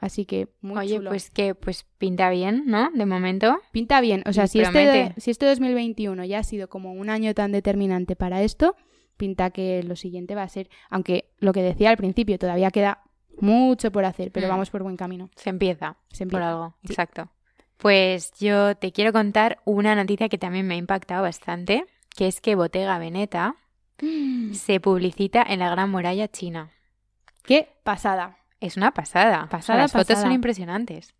[0.00, 1.10] Así que muy Oye, chulo.
[1.10, 2.90] pues que pues pinta bien, ¿no?
[2.94, 3.58] De momento.
[3.72, 4.22] Pinta bien.
[4.26, 8.14] O sea, si este, si este 2021 ya ha sido como un año tan determinante
[8.14, 8.76] para esto,
[9.18, 13.02] pinta que lo siguiente va a ser, aunque lo que decía al principio, todavía queda
[13.40, 14.50] mucho por hacer, pero Mm.
[14.50, 15.28] vamos por buen camino.
[15.36, 15.96] Se empieza.
[16.10, 16.74] Se Por algo.
[16.84, 16.92] Sí.
[16.92, 17.28] Exacto.
[17.76, 21.84] Pues yo te quiero contar una noticia que también me ha impactado bastante,
[22.16, 23.54] que es que Bottega Veneta
[24.52, 26.70] se publicita en la Gran Muralla China.
[27.44, 28.38] ¡Qué pasada!
[28.60, 29.36] Es una pasada.
[29.36, 31.14] O sea, Pasada, las fotos son impresionantes.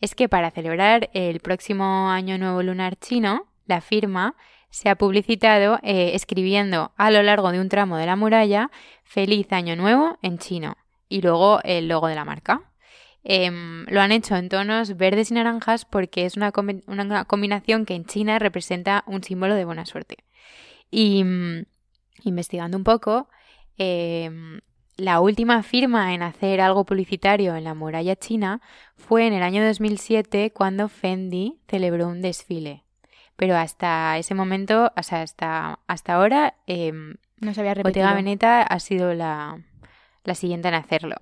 [0.00, 4.34] Es que para celebrar el próximo Año Nuevo Lunar chino, la firma
[4.70, 8.70] se ha publicitado eh, escribiendo a lo largo de un tramo de la muralla
[9.04, 10.76] Feliz Año Nuevo en chino
[11.08, 12.62] y luego el logo de la marca.
[13.24, 17.24] Em, lo han hecho en tonos verdes y naranjas porque es una, combi- una- una
[17.24, 20.18] combinación que en China representa un símbolo de buena suerte.
[20.90, 21.64] Y mm,
[22.24, 23.28] investigando un poco,
[23.76, 24.60] em,
[24.96, 28.60] la última firma en hacer algo publicitario en la muralla china
[28.96, 32.84] fue en el año 2007 cuando Fendi celebró un desfile.
[33.38, 38.04] Pero hasta ese momento, o sea, hasta, hasta ahora, No se había repetido.
[38.04, 39.62] Bottega Veneta ha sido la,
[40.24, 41.14] la siguiente en hacerlo.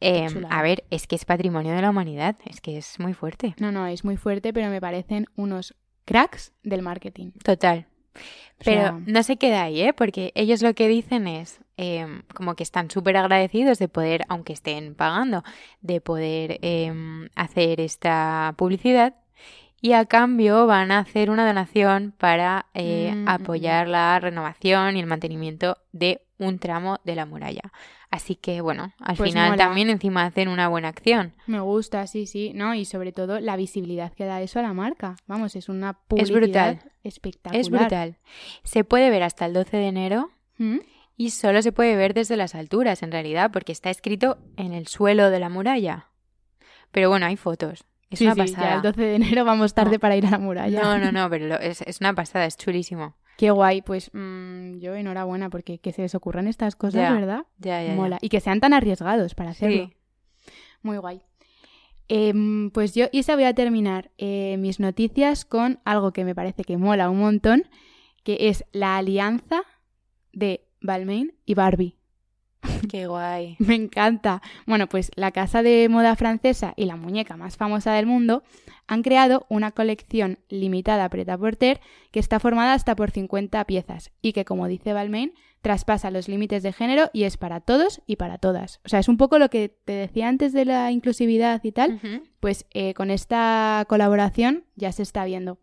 [0.00, 0.58] Chulada.
[0.58, 3.54] a ver, es que es patrimonio de la humanidad, es que es muy fuerte.
[3.60, 7.30] No, no, es muy fuerte, pero me parecen unos cracks del marketing.
[7.44, 7.86] Total.
[8.16, 9.92] O Pero sea, no se queda ahí, ¿eh?
[9.92, 14.52] Porque ellos lo que dicen es em, como que están súper agradecidos de poder, aunque
[14.52, 15.44] estén pagando,
[15.80, 19.14] de poder em, hacer esta publicidad
[19.82, 25.00] y a cambio van a hacer una donación para eh, Mm, apoyar la renovación y
[25.00, 27.72] el mantenimiento de un tramo de la muralla.
[28.10, 29.64] Así que bueno, al Pues final mola.
[29.64, 31.34] también encima hacen una buena acción.
[31.46, 32.74] me gusta, sí, sí, ¿no?
[32.74, 35.16] Y sobre todo la visibilidad que da eso a la marca.
[35.26, 36.40] Vamos, es una Es publicidad
[36.76, 36.92] brutal.
[37.04, 37.60] espectacular.
[37.60, 38.16] Es brutal.
[38.64, 40.78] Se puede ver hasta el 12 de enero ¿Mm?
[41.16, 44.86] Y solo se puede ver desde las alturas, en realidad, porque está escrito en el
[44.86, 46.06] suelo de la muralla.
[46.90, 47.84] Pero bueno, hay fotos.
[48.12, 48.68] Es Sí, una sí, pasada.
[48.70, 49.98] ya el 12 de enero vamos tarde No.
[50.00, 50.80] para ir a la muralla.
[50.82, 53.16] No, no, no, pero lo- es, es una pasada, es chulísimo.
[53.38, 57.46] Qué guay, pues mm, yo enhorabuena porque que se les ocurran estas cosas, Ya, ¿verdad?
[57.58, 57.94] Ya, ya.
[57.94, 58.18] Mola.
[58.20, 59.86] Y que sean tan arriesgados para hacerlo.
[59.86, 60.50] Sí.
[60.82, 61.22] Muy guay.
[62.08, 66.64] Em, pues yo, Isa, voy a terminar eh, mis noticias con algo que me parece
[66.64, 67.64] que mola un montón,
[68.22, 69.62] que es la alianza
[70.32, 71.96] de Balmain y Barbie.
[72.90, 73.56] Qué guay.
[73.58, 74.42] Me encanta.
[74.66, 78.42] Bueno, pues la casa de moda francesa y la muñeca más famosa del mundo
[78.86, 84.32] han creado una colección limitada preta porter que está formada hasta por 50 piezas y
[84.32, 88.38] que, como dice Balmain, traspasa los límites de género y es para todos y para
[88.38, 88.80] todas.
[88.84, 92.00] O sea, es un poco lo que te decía antes de la inclusividad y tal,
[92.40, 95.58] pues eh, con esta colaboración ya se está viendo.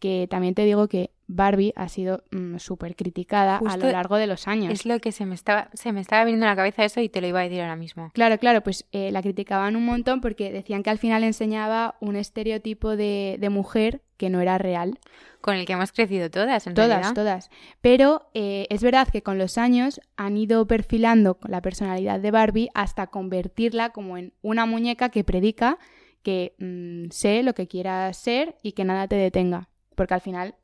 [0.00, 4.26] Que también te digo que Barbie ha sido mm, súper criticada a lo largo de
[4.26, 4.72] los años.
[4.72, 7.08] Es lo que se me estaba, se me estaba viniendo a la cabeza eso y
[7.08, 8.10] te lo iba a decir ahora mismo.
[8.14, 12.16] Claro, claro, pues eh, la criticaban un montón porque decían que al final enseñaba un
[12.16, 14.98] estereotipo de, de mujer que no era real.
[15.40, 17.14] Con el que hemos crecido todas, en Todas, realidad.
[17.14, 17.50] todas.
[17.80, 22.68] Pero eh, es verdad que con los años han ido perfilando la personalidad de Barbie
[22.74, 25.78] hasta convertirla como en una muñeca que predica
[26.22, 29.69] que mm, sé lo que quieras ser y que nada te detenga.
[30.00, 30.54] Porque al final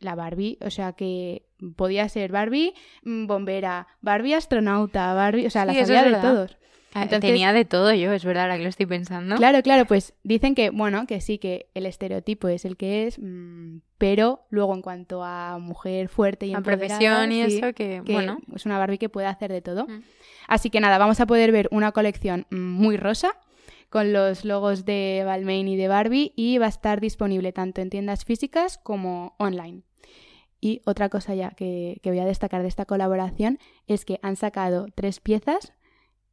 [0.00, 1.44] la Barbie, o sea que
[1.76, 2.72] podía ser Barbie
[3.04, 6.56] mm, bombera, Barbie astronauta, Barbie, o sea, la sabía de todos.
[6.94, 9.36] Ah, Entonces- Tenía de todo yo, es verdad, ahora que lo estoy pensando.
[9.36, 13.18] Claro, claro, pues dicen que, bueno, que sí, que el estereotipo es el que es,
[13.18, 18.00] mm, pero luego en cuanto a mujer fuerte y empoderada, profesión y sí, eso, que,
[18.02, 18.38] que bueno.
[18.54, 19.86] es una Barbie que puede hacer de todo.
[19.86, 20.04] Mm.
[20.48, 23.36] Así que nada, vamos a poder ver una colección muy rosa
[23.96, 27.88] con los logos de Balmain y de Barbie y va a estar disponible tanto en
[27.88, 29.84] tiendas físicas como online.
[30.60, 34.36] Y otra cosa ya que, que voy a destacar de esta colaboración es que han
[34.36, 35.72] sacado tres piezas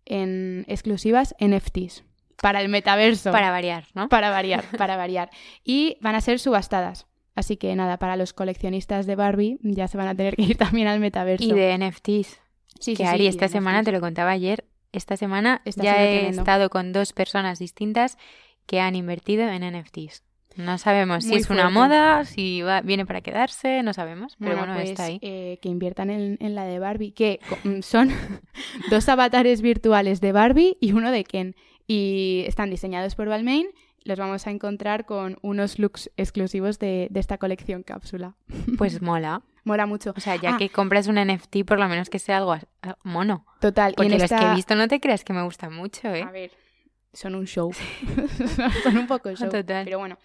[0.03, 2.03] en exclusivas NFTs
[2.41, 3.31] para el metaverso.
[3.31, 4.09] Para variar, ¿no?
[4.09, 5.29] Para variar, para variar.
[5.63, 7.07] Y van a ser subastadas.
[7.33, 10.57] Así que nada, para los coleccionistas de Barbie ya se van a tener que ir
[10.57, 11.45] también al metaverso.
[11.45, 12.41] Y de NFTs.
[12.81, 13.85] Sí, que sí, Ari, sí, esta semana, NFTs.
[13.85, 16.41] te lo contaba ayer, esta semana Está ya he tremendo.
[16.41, 18.17] estado con dos personas distintas
[18.65, 20.23] que han invertido en NFTs.
[20.55, 24.75] No sabemos si es una moda, si va, viene para quedarse, no sabemos, pero bueno,
[24.75, 25.17] pues, está ahí.
[25.23, 28.09] eh, que inviertan en, en la de Barbie, que mm, son
[28.91, 31.55] dos avatares virtuales de Barbie y uno de Ken.
[31.87, 33.65] Y están diseñados por Balmain.
[34.05, 38.35] Los vamos a encontrar con unos looks exclusivos de, de esta colección cápsula.
[38.77, 39.41] Pues mola.
[39.65, 40.13] Mola mucho.
[40.15, 40.57] O sea, ya Ah.
[40.57, 42.55] que compras un NFT, por lo menos que sea algo
[43.03, 43.45] mono.
[43.61, 43.91] Total.
[43.91, 46.09] y Porque en los que esta- he visto no te creas que me gustan mucho,
[46.13, 46.23] ¿eh?
[46.23, 46.51] A ver,
[47.13, 47.71] son un show.
[48.83, 49.49] son un poco show.
[49.49, 49.85] Total.
[49.85, 50.17] Pero bueno.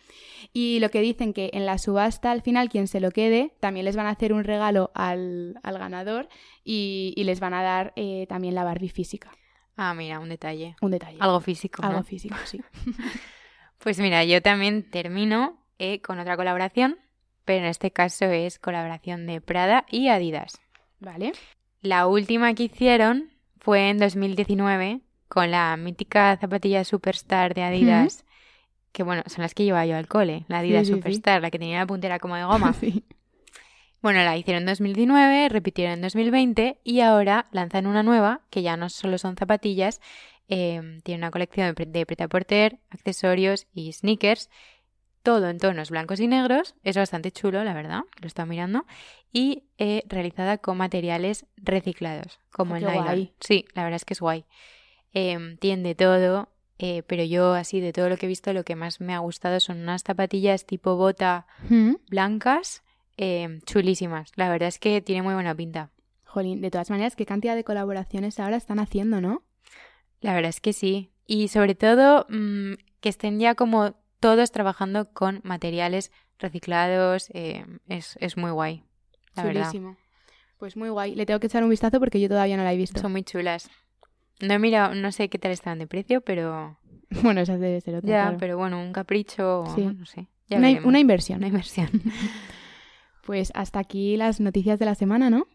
[0.52, 3.84] Y lo que dicen que en la subasta al final quien se lo quede también
[3.84, 6.28] les van a hacer un regalo al, al ganador
[6.64, 9.30] y, y les van a dar eh, también la Barbie física.
[9.76, 10.74] Ah, mira, un detalle.
[10.80, 11.18] Un detalle.
[11.20, 11.82] Algo físico.
[11.84, 12.02] Algo ¿no?
[12.04, 12.60] físico, sí.
[13.78, 16.98] Pues mira, yo también termino eh, con otra colaboración,
[17.44, 20.60] pero en este caso es colaboración de Prada y Adidas.
[21.00, 21.32] Vale.
[21.80, 28.24] La última que hicieron fue en 2019 con la mítica zapatilla Superstar de Adidas,
[28.92, 30.98] que bueno, son las que llevaba yo al cole, la Adidas Sí, sí, sí.
[30.98, 32.72] Superstar, la que tenía la puntera como de goma.
[32.80, 33.04] Sí.
[34.00, 38.76] Bueno, la hicieron en 2019, repitieron en 2020 y ahora lanzan una nueva que ya
[38.76, 40.00] no solo son zapatillas,
[40.48, 44.50] eh, tiene una colección de, pre- de prêt-à-porter, accesorios y sneakers,
[45.22, 48.86] todo en tonos blancos y negros, es bastante chulo, la verdad, lo he estado mirando,
[49.32, 53.04] y eh, realizada con materiales reciclados, como Oh, el nylon.
[53.04, 53.34] guay.
[53.40, 54.44] Sí, la verdad es que es guay.
[55.12, 58.64] Eh, tiene de todo, eh, pero yo así de todo lo que he visto, lo
[58.64, 61.94] que más me ha gustado son unas zapatillas tipo bota Mm.
[62.08, 62.82] blancas,
[63.16, 64.30] eh, chulísimas.
[64.36, 65.90] La verdad es que tiene muy buena pinta.
[66.24, 69.42] Jolín, de todas maneras, qué cantidad de colaboraciones ahora están haciendo, ¿no?
[70.20, 71.10] La verdad es que sí.
[71.26, 77.28] Y sobre todo mm, que estén ya como todos trabajando con materiales reciclados.
[77.34, 78.82] eh, es, es muy guay.
[79.34, 79.62] La verdad.
[79.62, 79.96] Chulísimo.
[80.58, 81.14] Pues muy guay.
[81.14, 83.00] Le tengo que echar un vistazo porque yo todavía no la he visto.
[83.00, 83.70] Son muy chulas.
[84.40, 86.78] No he mirado, no sé qué tal están de precio, pero
[87.22, 88.08] Bueno, esa debe ser otra.
[88.08, 88.36] ya, claro.
[88.40, 89.84] pero bueno, un capricho, o Sí.
[89.84, 90.26] no sé.
[90.48, 91.38] Ya una, una inversión.
[91.38, 91.88] Una inversión.
[93.24, 95.46] Pues hasta aquí las noticias de la semana, ¿no?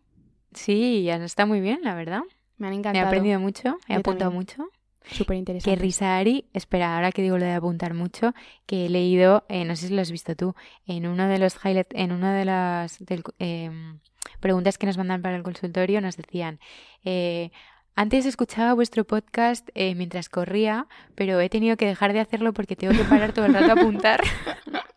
[0.53, 2.21] Sí, ya está muy bien, la verdad.
[2.63, 3.07] Me han Me he encantado.
[3.07, 4.47] aprendido mucho, he Yo apuntado también.
[4.59, 4.69] mucho.
[5.05, 5.75] Súper interesante.
[5.81, 6.45] risa, Ari.
[6.53, 8.33] Espera, ahora que digo lo de apuntar mucho,
[8.65, 11.57] que he leído, eh, no sé si lo has visto tú, en uno de los
[11.63, 13.99] highlights, en una de las del- em,
[14.39, 16.59] preguntas que nos mandan para el consultorio, nos decían,
[17.03, 17.51] eh,
[17.95, 22.77] antes escuchaba vuestro podcast eh, mientras corría, pero he tenido que dejar de hacerlo porque
[22.77, 24.21] tengo que parar todo el rato a apuntar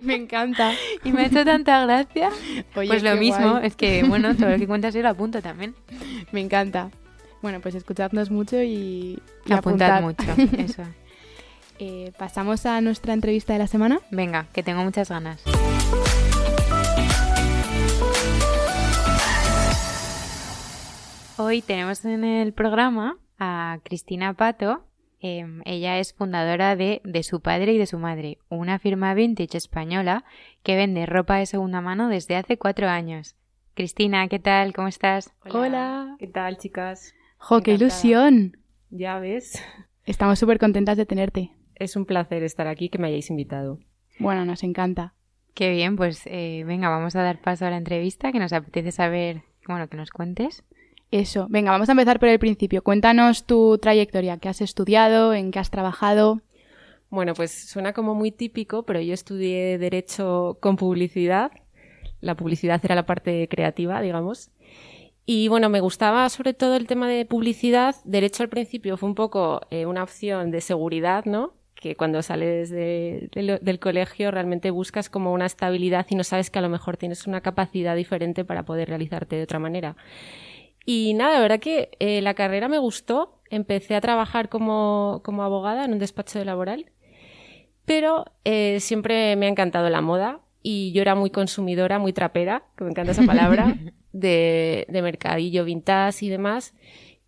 [0.00, 0.72] Me encanta.
[1.04, 2.30] y me ha hecho tanta gracia.
[2.74, 3.66] Oye, pues lo mismo, guay.
[3.66, 5.74] es que bueno, todo lo que cuentas yo lo apunto también.
[6.32, 6.90] Me encanta.
[7.42, 10.36] Bueno, pues escuchadnos mucho y, y Apuntad apuntad.
[10.36, 10.82] mucho, eso.
[11.78, 14.00] Eh, Pasamos a nuestra entrevista de la semana.
[14.10, 15.42] Venga, que tengo muchas ganas.
[21.36, 24.84] Hoy tenemos en el programa a Cristina Pato.
[25.22, 29.58] Em, ella es fundadora de De su padre y de su madre, una firma vintage
[29.58, 30.24] española
[30.62, 33.36] que vende ropa de segunda mano desde hace cuatro años.
[33.74, 34.72] Cristina, ¿qué tal?
[34.72, 35.32] ¿Cómo estás?
[35.50, 36.16] Hola.
[36.18, 37.14] ¿Qué tal, chicas?
[37.38, 38.56] ¡Jo, qué ilusión!
[38.90, 39.62] Ya ves,
[40.04, 41.50] Estamos súper contentas de tenerte.
[41.76, 43.78] es un placer estar aquí, que me hayáis invitado.
[44.18, 45.14] Bueno, nos encanta.
[45.54, 48.90] Qué bien, pues eh, venga, vamos a dar paso a la entrevista, que nos apetece
[48.92, 50.64] saber, bueno, que nos cuentes.
[51.10, 51.48] Eso.
[51.50, 52.82] Venga, vamos a empezar por el principio.
[52.82, 54.38] Cuéntanos tu trayectoria.
[54.38, 55.34] ¿Qué has estudiado?
[55.34, 56.40] ¿En qué has trabajado?
[57.08, 61.50] Bueno, pues suena como muy típico, pero yo estudié Derecho con publicidad.
[62.20, 64.52] La publicidad era la parte creativa, digamos.
[65.26, 67.96] Y bueno, me gustaba sobre todo el tema de publicidad.
[68.04, 71.54] Derecho al principio fue un poco eh, una opción de seguridad, ¿no?
[71.74, 76.62] Que cuando sales del colegio realmente buscas como una estabilidad y no sabes que a
[76.62, 79.96] lo mejor tienes una capacidad diferente para poder realizarte de otra manera.
[80.84, 83.40] Y nada, la verdad que eh, la carrera me gustó.
[83.50, 86.86] Empecé a trabajar como, como abogada en un despacho laboral.
[87.84, 92.64] Pero eh, siempre me ha encantado la moda y yo era muy consumidora, muy trapera,
[92.76, 93.76] que me encanta esa palabra,
[94.12, 96.74] de, de mercadillo vintage y demás.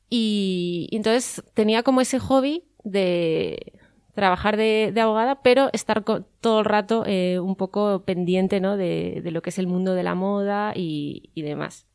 [0.08, 3.72] Y, y entonces tenía como ese hobby de
[4.14, 8.76] trabajar de, de abogada, pero estar todo el rato eh, un poco pendiente ¿no?
[8.76, 11.86] de, de lo que es el mundo de la moda y, y demás.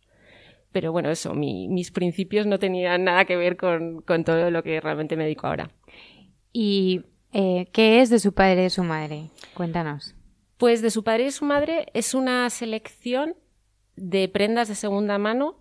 [0.71, 4.63] Pero bueno, eso, mi- mis principios no tenían nada que ver con, con todo lo
[4.63, 5.71] que realmente me dedico ahora.
[6.53, 7.01] ¿Y
[7.33, 9.29] eh, qué es de su padre y de su madre?
[9.53, 10.13] Cuéntanos.
[10.57, 13.35] Pues de su padre y su madre es una selección
[13.95, 15.55] de prendas de segunda mano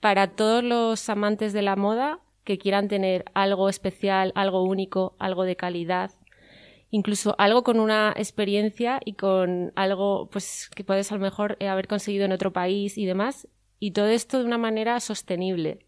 [0.00, 5.44] para todos los amantes de la moda que quieran tener algo especial, algo único, algo
[5.44, 6.10] de calidad
[6.94, 11.68] incluso algo con una experiencia y con algo pues que puedes a lo mejor eh,
[11.68, 13.48] haber conseguido en otro país y demás
[13.82, 15.80] y todo esto de una manera sostenible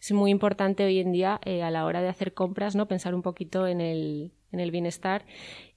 [0.00, 3.12] es muy importante hoy en día eh, a la hora de hacer compras no pensar
[3.12, 5.26] un poquito en el, en el bienestar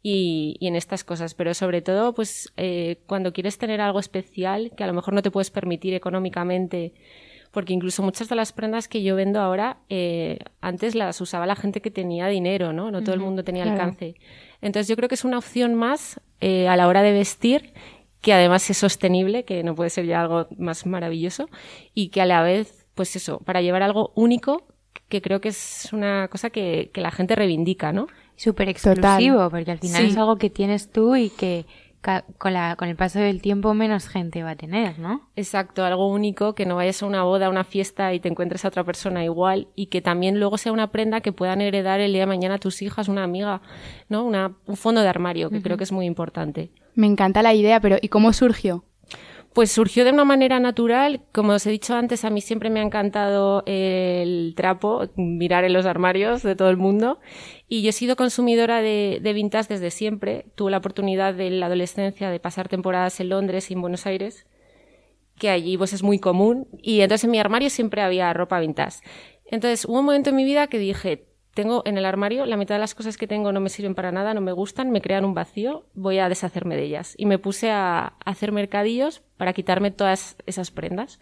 [0.04, 4.72] y, y, en estas cosas pero sobre todo pues eh, cuando quieres tener algo especial
[4.78, 6.94] que a lo mejor no te puedes permitir económicamente
[7.54, 11.56] porque incluso muchas de las prendas que yo vendo ahora, eh, antes las usaba la
[11.56, 12.90] gente que tenía dinero, ¿no?
[12.90, 14.16] No todo el mundo tenía alcance.
[14.60, 17.74] Entonces yo creo que es una opción más eh, a la hora de vestir
[18.24, 21.50] que además es sostenible, que no puede ser ya algo más maravilloso,
[21.94, 24.64] y que a la vez, pues eso, para llevar algo único,
[25.10, 28.08] que creo que es una cosa que, que la gente reivindica, ¿no?
[28.38, 31.66] Súper exclusivo, porque al final es algo que tienes tú y que
[32.38, 35.30] con, la, con el paso del tiempo menos gente va a tener, ¿no?
[35.36, 38.66] Exacto, algo único, que no vayas a una boda, a una fiesta y te encuentres
[38.66, 42.12] a otra persona igual y que también luego sea una prenda que puedan heredar el
[42.12, 43.62] día de mañana a tus hijas, una amiga,
[44.10, 44.24] ¿no?
[44.24, 46.72] Una, un fondo de armario, que creo que es muy importante.
[46.96, 48.84] Me encanta la idea, pero ¿y cómo surgió?
[49.54, 51.22] Pues surgió de una manera natural.
[51.32, 55.74] Como os he dicho antes, a mí siempre me ha encantado el trapo, mirar en
[55.74, 57.20] los armarios de todo el mundo.
[57.68, 60.48] Y yo he sido consumidora de, de vintage desde siempre.
[60.56, 64.48] Tuve la oportunidad de la adolescencia de pasar temporadas en Londres y en Buenos Aires,
[65.38, 66.68] que allí pues es muy común.
[66.82, 69.02] Y entonces en mi armario siempre había ropa vintage.
[69.46, 72.76] Entonces hubo un momento en mi vida que dije, tengo en el armario, la mitad
[72.76, 75.24] de las cosas que tengo no me sirven para nada, no me gustan, me crean
[75.24, 77.14] un vacío, voy a deshacerme de ellas.
[77.18, 81.20] Y me puse a hacer mercadillos para quitarme todas esas prendas.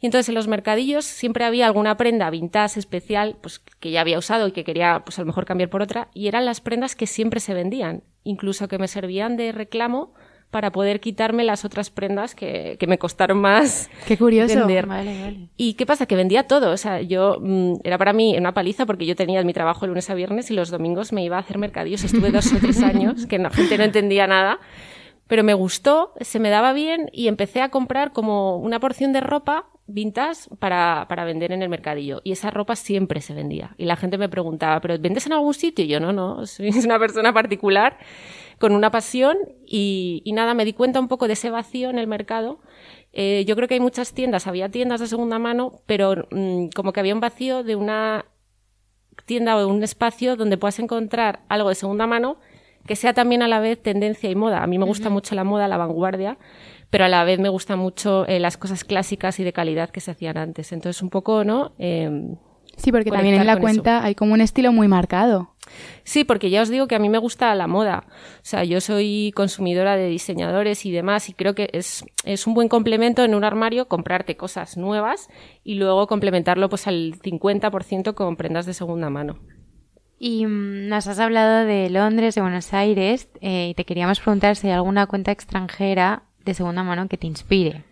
[0.00, 4.18] Y entonces en los mercadillos siempre había alguna prenda vintage especial, pues que ya había
[4.18, 6.94] usado y que quería pues a lo mejor cambiar por otra, y eran las prendas
[6.94, 10.12] que siempre se vendían, incluso que me servían de reclamo
[10.54, 14.56] para poder quitarme las otras prendas que, que me costaron más Qué curioso.
[14.56, 14.86] vender.
[14.86, 15.48] Vale, vale.
[15.56, 16.06] ¿Y qué pasa?
[16.06, 16.70] Que vendía todo.
[16.70, 19.88] O sea, yo mm, era para mí una paliza porque yo tenía mi trabajo de
[19.88, 22.04] lunes a viernes y los domingos me iba a hacer mercadillos.
[22.04, 24.60] Estuve dos o tres años que la gente no entendía nada.
[25.26, 29.22] Pero me gustó, se me daba bien y empecé a comprar como una porción de
[29.22, 32.20] ropa vintage para, para vender en el mercadillo.
[32.22, 33.74] Y esa ropa siempre se vendía.
[33.76, 35.84] Y la gente me preguntaba, ¿pero vendes en algún sitio?
[35.84, 37.98] Y yo, no, no, soy una persona particular
[38.58, 39.36] con una pasión
[39.66, 42.60] y, y, nada, me di cuenta un poco de ese vacío en el mercado.
[43.12, 46.92] Eh, yo creo que hay muchas tiendas, había tiendas de segunda mano, pero mmm, como
[46.92, 48.24] que había un vacío de una
[49.26, 52.38] tienda o un espacio donde puedas encontrar algo de segunda mano
[52.86, 54.62] que sea también a la vez tendencia y moda.
[54.62, 55.14] A mí me gusta uh -huh.
[55.14, 56.36] mucho la moda, la vanguardia,
[56.90, 60.00] pero a la vez me gustan mucho eh, las cosas clásicas y de calidad que
[60.00, 60.70] se hacían antes.
[60.72, 61.72] Entonces, un poco, ¿no?
[61.78, 62.36] Eh,
[62.76, 64.06] Sí, porque también en la cuenta eso.
[64.06, 65.53] hay como un estilo muy marcado.
[66.02, 68.04] Sí, porque ya os digo que a mí me gusta la moda.
[68.08, 72.54] O sea, yo soy consumidora de diseñadores y demás y creo que es, es un
[72.54, 75.28] buen complemento en un armario comprarte cosas nuevas
[75.62, 79.38] y luego complementarlo pues al 50% con prendas de segunda mano.
[80.18, 84.56] Y mmm, nos has hablado de Londres, de Buenos Aires, eh, y te queríamos preguntar
[84.56, 87.84] si hay alguna cuenta extranjera de segunda mano que te inspire.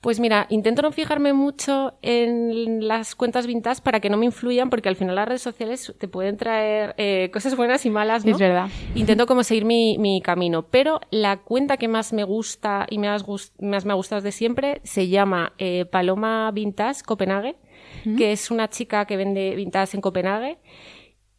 [0.00, 4.70] Pues mira, intento no fijarme mucho en las cuentas vintage para que no me influyan,
[4.70, 8.30] porque al final las redes sociales te pueden traer eh, cosas buenas y malas, ¿no?
[8.30, 8.68] Es verdad.
[8.94, 13.24] Intento como seguir mi, mi camino, pero la cuenta que más me gusta y más,
[13.60, 17.56] más me ha gustado de siempre se llama eh, Paloma Vintage Copenhague,
[18.04, 18.16] ¿Mm?
[18.16, 20.58] que es una chica que vende vintage en Copenhague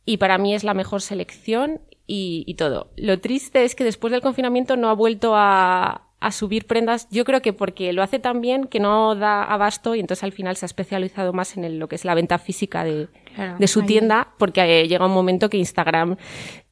[0.04, 2.92] y para mí es la mejor selección y, y todo.
[2.98, 7.24] Lo triste es que después del confinamiento no ha vuelto a, a subir prendas, yo
[7.24, 10.56] creo que porque lo hace tan bien que no da abasto y entonces al final
[10.58, 13.68] se ha especializado más en el, lo que es la venta física de, claro, de
[13.68, 13.86] su ahí.
[13.86, 16.18] tienda, porque eh, llega un momento que Instagram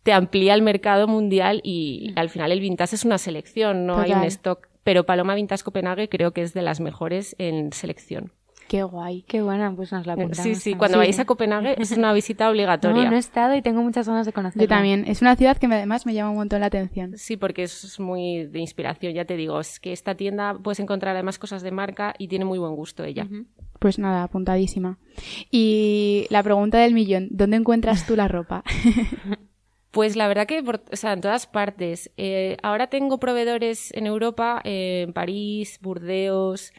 [0.04, 3.96] te amplía el mercado mundial y, y al final el vintage es una selección, no
[3.96, 4.12] Total.
[4.12, 4.68] hay un stock.
[4.84, 8.32] Pero Paloma Vintage Copenhague creo que es de las mejores en selección.
[8.68, 10.44] Qué guay, qué buena, pues nos la apuntamos.
[10.44, 11.00] Sí, sí, cuando sí.
[11.00, 13.04] vayáis a Copenhague es una visita obligatoria.
[13.04, 14.64] No, no he estado y tengo muchas ganas de conocerla.
[14.64, 17.18] Yo también, es una ciudad que me, además me llama un montón la atención.
[17.18, 21.16] Sí, porque es muy de inspiración, ya te digo, es que esta tienda puedes encontrar
[21.16, 23.24] además cosas de marca y tiene muy buen gusto ella.
[23.24, 23.46] Uh -huh.
[23.80, 24.98] Pues nada, apuntadísima.
[25.52, 28.64] Y la pregunta del millón, ¿dónde encuentras tú la ropa?
[29.92, 32.12] Pues la verdad que por, o sea, en todas partes.
[32.18, 36.72] Eh, ahora tengo proveedores en Europa, eh, en París, Burdeos,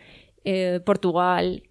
[0.45, 1.65] eh, Portugal,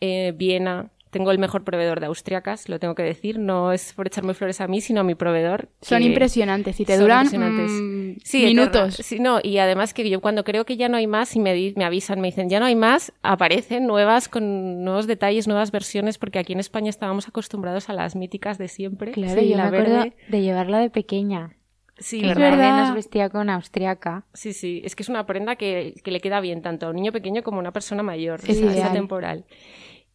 [0.00, 0.90] eh, Viena.
[1.10, 3.40] Tengo el mejor proveedor de austriacas, lo tengo que decir.
[3.40, 5.68] No es por echarme flores a mí, sino a mi proveedor.
[5.82, 8.94] Son impresionantes y te duran mmm, sí, minutos.
[8.94, 11.72] Sí, no, y además que yo cuando creo que ya no hay más y me,
[11.74, 16.16] me avisan, me dicen ya no hay más, aparecen nuevas con nuevos detalles, nuevas versiones,
[16.16, 19.10] porque aquí en España estábamos acostumbrados a las míticas de siempre.
[19.10, 20.16] Claro, sí, yo la me acuerdo verde.
[20.28, 21.56] de llevarla de pequeña.
[21.98, 22.50] Sí, es ¿verdad?
[22.52, 22.86] verdad.
[22.86, 24.24] nos vestía con austriaca.
[24.32, 26.96] Sí, sí, es que es una prenda que, que le queda bien tanto a un
[26.96, 28.40] niño pequeño como a una persona mayor.
[28.46, 29.44] Es o sea, temporal.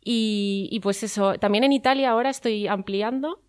[0.08, 3.42] Y, y, pues eso, también en Italia ahora estoy ampliando.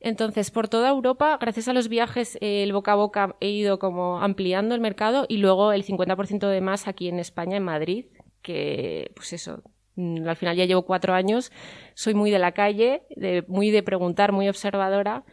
[0.00, 3.78] Entonces, por toda Europa, gracias a los viajes, eh, el boca a boca he ido
[3.78, 8.06] como ampliando el mercado y luego el 50% de más aquí en España, en Madrid,
[8.40, 9.62] que pues eso,
[9.96, 11.52] mm, al final ya llevo cuatro años,
[11.94, 15.24] soy muy de la calle, de, muy de preguntar, muy observadora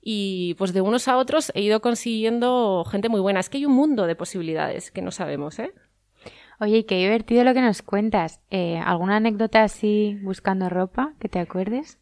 [0.00, 3.40] y pues de unos a otros he ido consiguiendo gente muy buena.
[3.40, 5.72] Es que hay un mundo de posibilidades que no sabemos, ¿eh?
[6.62, 8.40] Oye, qué divertido lo que nos cuentas.
[8.52, 11.98] Eh, ¿Alguna anécdota así buscando ropa que te acuerdes?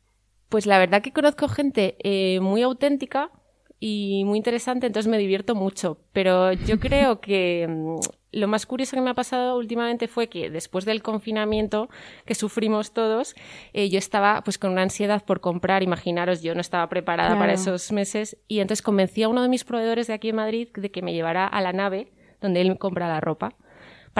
[0.51, 3.31] Pues la verdad que conozco gente eh, muy auténtica
[3.79, 5.97] y muy interesante, entonces me divierto mucho.
[6.13, 8.01] Pero yo creo que mm,
[8.33, 11.89] lo más curioso que me ha pasado últimamente fue que después del confinamiento
[12.27, 13.35] que sufrimos todos,
[13.73, 17.55] eh, yo estaba pues con una ansiedad por comprar, imaginaros, yo no estaba preparada para
[17.55, 20.91] esos meses y entonces convencí a uno de mis proveedores de aquí en Madrid de
[20.91, 23.57] que me llevara a la nave donde él compra la ropa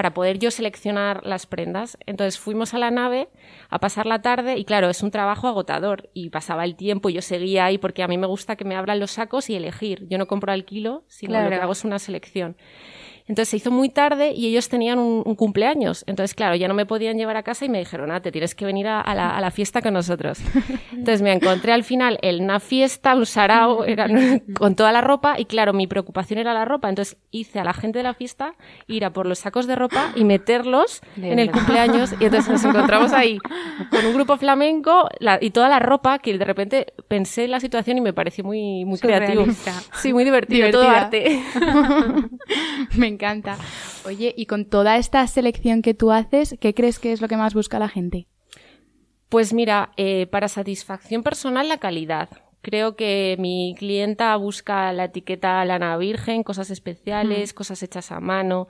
[0.01, 1.95] para poder yo seleccionar las prendas.
[2.07, 3.29] Entonces fuimos a la nave
[3.69, 7.13] a pasar la tarde y claro, es un trabajo agotador y pasaba el tiempo y
[7.13, 10.07] yo seguía ahí porque a mí me gusta que me abran los sacos y elegir.
[10.09, 12.57] Yo no compro al kilo, sino lo que hago es una selección.
[13.31, 16.03] Entonces se hizo muy tarde y ellos tenían un, cumpleaños.
[16.05, 18.55] Entonces, claro, ya no me podían llevar a casa y me dijeron, ah, te tienes
[18.55, 20.39] que venir a, la, fiesta con nosotros.
[20.91, 23.85] Entonces me encontré al final en una fiesta, un sarao,
[24.53, 26.89] con toda la ropa y claro, mi preocupación era la ropa.
[26.89, 28.55] Entonces hice a la gente de la fiesta
[28.87, 32.13] ir a por los sacos de ropa y meterlos en el cumpleaños.
[32.19, 33.37] Y entonces nos encontramos ahí
[33.91, 35.07] con un grupo flamenco
[35.39, 38.83] y toda la ropa que de repente pensé en la situación y me pareció muy,
[38.83, 39.45] muy creativo.
[40.01, 41.41] Sí, muy divertido, todo arte.
[42.97, 43.20] me encanta.
[44.05, 47.37] Oye, y con toda esta selección que tú haces, ¿qué crees que es lo que
[47.37, 48.27] más busca la gente?
[49.29, 52.29] Pues mira, eh, para satisfacción personal la calidad.
[52.61, 57.55] Creo que mi clienta busca la etiqueta lana virgen, cosas especiales, mm.
[57.55, 58.67] cosas hechas a mano,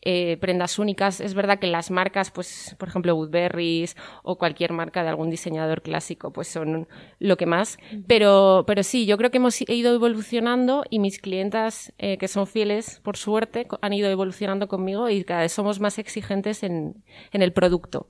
[0.00, 1.20] eh, prendas únicas.
[1.20, 5.82] Es verdad que las marcas, pues, por ejemplo, Woodberries o cualquier marca de algún diseñador
[5.82, 6.86] clásico, pues son
[7.18, 7.78] lo que más.
[8.06, 12.46] Pero, pero sí, yo creo que hemos ido evolucionando y mis clientas, eh, que son
[12.46, 17.42] fieles, por suerte, han ido evolucionando conmigo y cada vez somos más exigentes en, en
[17.42, 18.06] el producto.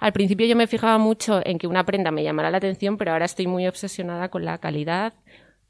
[0.00, 3.12] Al principio yo me fijaba mucho en que una prenda me llamara la atención, pero
[3.12, 5.12] ahora estoy muy obsesionada con la calidad,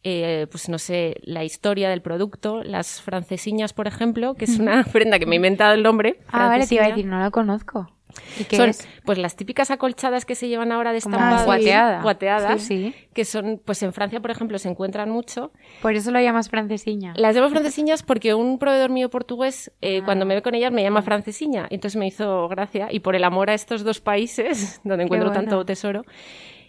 [0.02, 4.84] eh, pues no sé, la historia del producto, las francesiñas, por ejemplo, que es una
[4.84, 6.20] prenda que me he inventado el nombre.
[6.28, 7.90] Ah, vale, te iba a decir, no la conozco.
[8.38, 8.72] ¿Y son,
[9.04, 12.02] pues las típicas acolchadas que se llevan ahora de estampadas, guateada.
[12.02, 15.52] guateadas, sí, que son, pues en Francia, por ejemplo, se encuentran mucho.
[15.82, 17.14] Por eso lo llamas francesiña.
[17.16, 20.04] Las llamo francesiñas porque un proveedor mío portugués, eh, ah.
[20.04, 21.66] cuando me ve con ellas, me llama francesiña.
[21.70, 25.64] Entonces me hizo gracia y por el amor a estos dos países, donde encuentro tanto
[25.64, 26.04] tesoro.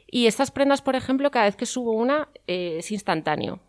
[0.07, 3.59] Y estas prendas, por ejemplo, cada vez que subo una, eh, es instantáneo.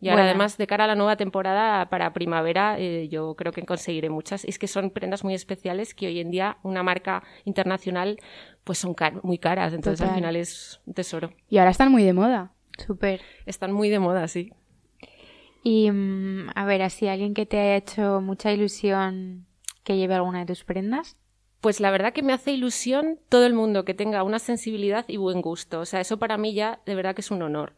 [0.00, 3.62] Y ahora, además, de cara a la nueva temporada para primavera, eh, yo creo que
[3.62, 4.44] conseguiré muchas.
[4.44, 8.18] Es que son prendas muy especiales que hoy en día una marca internacional
[8.62, 9.72] pues son muy caras.
[9.72, 11.32] Entonces, al final es un tesoro.
[11.48, 12.52] Y ahora están muy de moda.
[12.78, 13.20] Súper.
[13.44, 14.52] Están muy de moda, sí.
[15.64, 19.46] Y, mm, a ver, así, alguien que te haya hecho mucha ilusión
[19.82, 21.16] que lleve alguna de tus prendas.
[21.60, 25.16] Pues la verdad que me hace ilusión todo el mundo que tenga una sensibilidad y
[25.16, 25.80] buen gusto.
[25.80, 27.74] O sea, eso para mí ya de verdad que es un honor.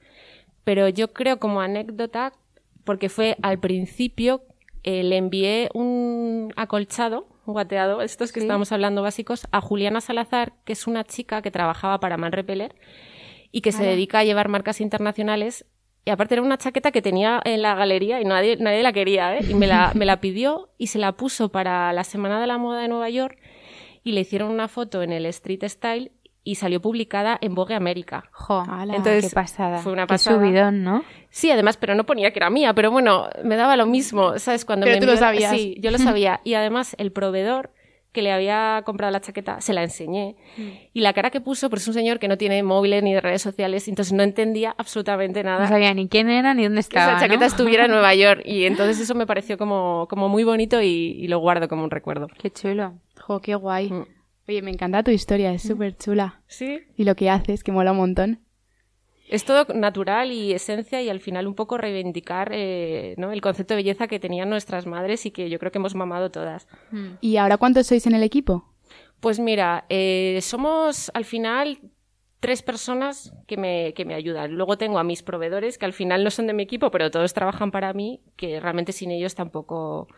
[0.64, 2.32] Pero yo creo como anécdota,
[2.84, 4.42] porque fue al principio,
[4.82, 10.52] eh, le envié un acolchado, un guateado, estos que estábamos hablando básicos, a Juliana Salazar,
[10.64, 12.74] que es una chica que trabajaba para Man Repeller
[13.52, 15.66] y que se dedica a llevar marcas internacionales.
[16.04, 19.36] Y aparte era una chaqueta que tenía en la galería y nadie, nadie la quería,
[19.36, 19.44] ¿eh?
[19.48, 22.56] Y me la, me la pidió y se la puso para la Semana de la
[22.56, 23.38] Moda de Nueva York
[24.02, 26.12] y le hicieron una foto en el Street Style
[26.42, 28.24] y salió publicada en Vogue América.
[28.32, 29.78] Jo, Entonces, qué pasada.
[29.78, 30.38] Fue una pasada.
[30.38, 31.04] Qué subidón, ¿no?
[31.28, 34.64] Sí, además, pero no ponía que era mía, pero bueno, me daba lo mismo, ¿sabes?
[34.64, 35.52] Cuando pero tú lo sabías.
[35.52, 36.40] Sí, yo lo sabía.
[36.44, 37.70] Y además, el proveedor
[38.12, 40.36] que le había comprado la chaqueta, se la enseñé.
[40.56, 40.68] Mm.
[40.94, 43.20] Y la cara que puso, pues es un señor que no tiene móviles ni de
[43.20, 45.60] redes sociales, entonces no entendía absolutamente nada.
[45.60, 47.06] No sabía ni quién era ni dónde estaba.
[47.06, 48.42] Que esa chaqueta estuviera en Nueva York.
[48.44, 52.26] Y entonces eso me pareció como, como muy bonito y, lo guardo como un recuerdo.
[52.38, 52.94] Qué chulo.
[53.20, 53.90] Jo, qué guay.
[53.90, 54.06] Mm.
[54.50, 55.68] Oye, me encanta tu historia, es mm.
[55.68, 56.40] súper chula.
[56.48, 56.80] Sí.
[56.96, 58.40] Y lo que haces, que mola un montón.
[59.28, 63.30] Es todo natural y esencia y al final un poco reivindicar eh, ¿no?
[63.30, 66.32] el concepto de belleza que tenían nuestras madres y que yo creo que hemos mamado
[66.32, 66.66] todas.
[66.90, 67.10] Mm.
[67.20, 68.64] ¿Y ahora cuántos sois en el equipo?
[69.20, 71.78] Pues mira, eh, somos al final
[72.40, 74.56] tres personas que me, que me ayudan.
[74.56, 77.34] Luego tengo a mis proveedores, que al final no son de mi equipo, pero todos
[77.34, 80.08] trabajan para mí, que realmente sin ellos tampoco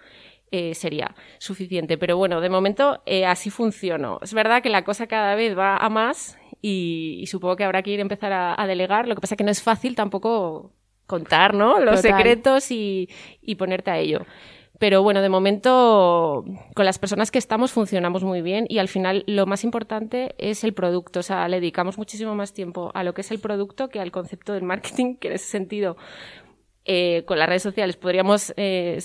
[0.53, 1.97] eh, sería suficiente.
[1.97, 4.19] Pero bueno, de momento eh, así funcionó.
[4.23, 7.91] Es verdad que la cosa cada vez va a más y, supongo que habrá que
[7.91, 9.09] ir a empezar a, delegar.
[9.09, 10.71] Lo que pasa es que no es fácil tampoco
[11.07, 11.81] contar ¿no?
[11.81, 13.09] los secretos y,
[13.59, 14.27] ponerte a ello.
[14.79, 16.45] Pero bueno, de momento
[16.75, 20.65] con las personas que estamos funcionamos muy bien y al final lo más importante es
[20.65, 21.21] el producto.
[21.21, 24.11] O sea, le dedicamos muchísimo más tiempo a lo que es el producto que al
[24.11, 25.97] concepto del marketing, que en ese sentido
[26.85, 28.99] eh, con las redes sociales podríamos eh,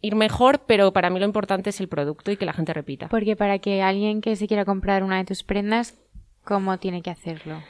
[0.00, 3.08] ir mejor, pero para mí lo importante es el producto y que la gente repita.
[3.08, 5.96] Porque para que alguien que se quiera comprar una de tus prendas,
[6.42, 7.62] ¿cómo tiene que hacerlo?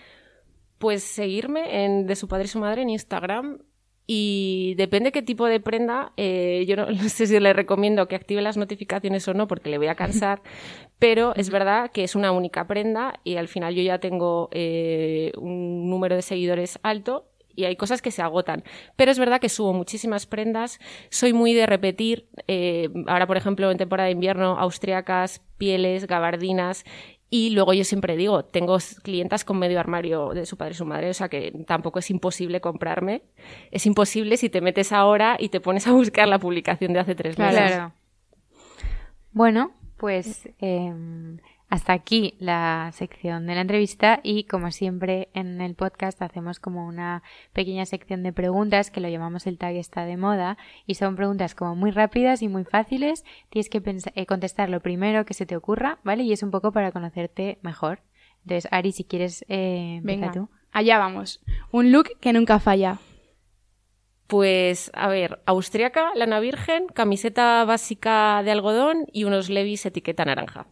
[0.79, 3.59] Pues seguirme en de su padre y su madre en Instagram
[4.07, 8.41] y depende qué tipo de prenda, eh, yo no, sé si le recomiendo que active
[8.41, 10.41] las notificaciones o no porque le voy a cansar,
[10.99, 14.49] pero es verdad que es una única prenda y al final yo ya tengo
[15.37, 18.65] un número de seguidores alto y hay cosas que se agotan.
[18.97, 20.79] Pero es verdad que subo muchísimas prendas,
[21.11, 26.85] soy muy de repetir, eh, ahora por ejemplo en temporada de invierno, austriacas, pieles, gabardinas,
[27.33, 30.85] y luego yo siempre digo, tengo clientas con medio armario de su padre y su
[30.85, 33.23] madre, o sea que tampoco es imposible comprarme.
[33.71, 37.15] Es imposible si te metes ahora y te pones a buscar la publicación de hace
[37.15, 37.55] tres meses.
[37.55, 37.93] Claro.
[39.33, 41.39] Bueno, pues em,
[41.71, 46.85] hasta aquí la sección de la entrevista y como siempre en el podcast hacemos como
[46.85, 51.15] una pequeña sección de preguntas que lo llamamos el tag está de moda y son
[51.15, 53.25] preguntas como muy rápidas y muy fáciles.
[53.51, 53.81] Tienes que
[54.15, 56.25] eh, contestar lo primero que se te ocurra, ¿vale?
[56.25, 58.01] Y es un poco para conocerte mejor.
[58.43, 60.49] Entonces, Ari, si quieres, eh, venga tú.
[60.73, 61.41] Allá vamos.
[61.71, 62.99] Un look que nunca falla.
[64.27, 70.67] Pues, a ver, austriaca, lana virgen, camiseta básica de algodón y unos levis etiqueta naranja.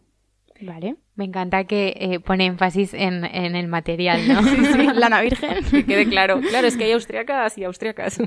[0.61, 0.97] Vale.
[1.15, 4.43] Me encanta que eh, pone énfasis en, el material, ¿no?
[4.43, 5.63] sí, sí, lana virgen.
[5.71, 6.41] Que quede claro.
[6.41, 8.19] Claro, es que hay austriacas y austriacas.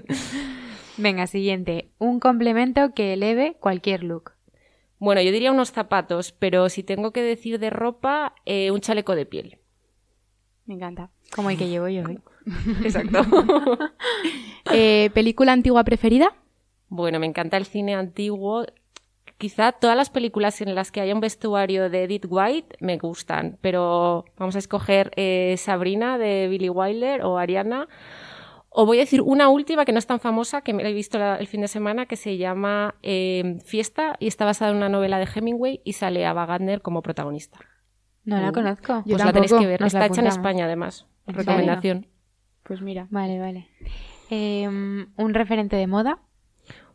[0.96, 1.90] Venga, siguiente.
[1.98, 4.32] Un complemento que eleve cualquier look.
[4.98, 9.16] Bueno, yo diría unos zapatos, pero si tengo que decir de ropa, eh, un chaleco
[9.16, 9.58] de piel.
[10.64, 11.10] Me encanta.
[11.34, 12.20] Como el que llevo yo hoy.
[12.84, 13.22] Exacto.
[14.72, 16.36] Eh, ¿Película antigua preferida?
[16.88, 18.64] Bueno, me encanta el cine antiguo
[19.42, 23.58] quizá todas las películas en las que haya un vestuario de Edith White me gustan,
[23.60, 27.88] pero vamos a escoger eh, Sabrina de Billy Wilder o Ariana.
[28.68, 31.18] O voy a decir una última que no es tan famosa, que me he visto
[31.20, 35.18] el fin de semana, que se llama eh, Fiesta y está basada en una novela
[35.18, 37.58] de Hemingway y sale a Wagner como protagonista.
[38.24, 39.02] No la conozco.
[39.04, 39.82] Pues la tenéis que ver.
[39.82, 41.08] está hecha en España, además.
[41.26, 42.06] Recomendación.
[42.62, 43.08] Pues mira.
[43.10, 43.66] Vale, vale.
[44.30, 46.20] Em, ¿Un referente de moda?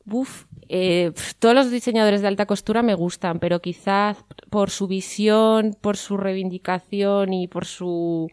[0.10, 5.76] Uf, eh, todos los diseñadores de alta costura me gustan, pero quizás por su visión,
[5.80, 8.30] por su reivindicación y por su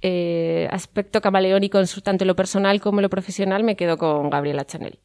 [0.00, 4.64] eh, aspecto camaleónico tanto en lo personal como en lo profesional, me quedo con Gabriela
[4.64, 5.00] Chanel.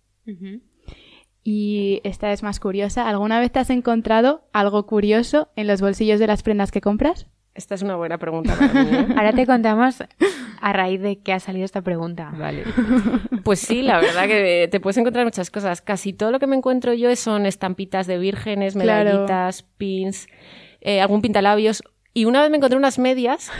[1.44, 3.08] Y esta es más curiosa.
[3.08, 7.28] ¿Alguna vez te has encontrado algo curioso en los bolsillos de las prendas que compras?
[7.56, 8.90] Esta es una buena pregunta para mí.
[8.92, 9.08] ¿eh?
[9.16, 10.04] Ahora te contamos
[10.62, 12.32] a raíz de que ha salido esta pregunta.
[12.38, 12.64] Vale.
[13.44, 15.82] Pues sí, la verdad que te puedes encontrar muchas cosas.
[15.82, 20.28] Casi todo lo que me encuentro yo son estampitas de vírgenes, medallitas, pins,
[20.82, 21.82] eh, algún pintalabios
[22.18, 23.52] y una vez me encontré unas medias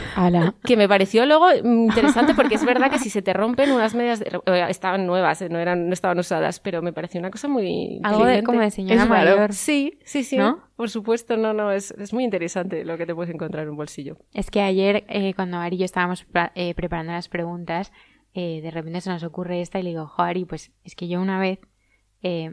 [0.64, 4.22] que me pareció luego interesante porque es verdad que si se te rompen unas medias
[4.22, 8.00] eh, estaban nuevas, eh, no eran no estaban usadas, pero me pareció una cosa muy
[8.02, 9.52] algo de como de señora mayor.
[9.52, 10.38] Sí, sí, sí.
[10.74, 13.76] Por supuesto, no, no, es, es, muy interesante lo que te puedes encontrar en un
[13.76, 14.16] bolsillo.
[14.32, 17.92] Es que ayer eh, cuando Ari y yo estábamos preparando las preguntas,
[18.34, 21.20] de repente se nos ocurre esta y le digo, jo, Ari, pues es que yo
[21.20, 21.58] una vez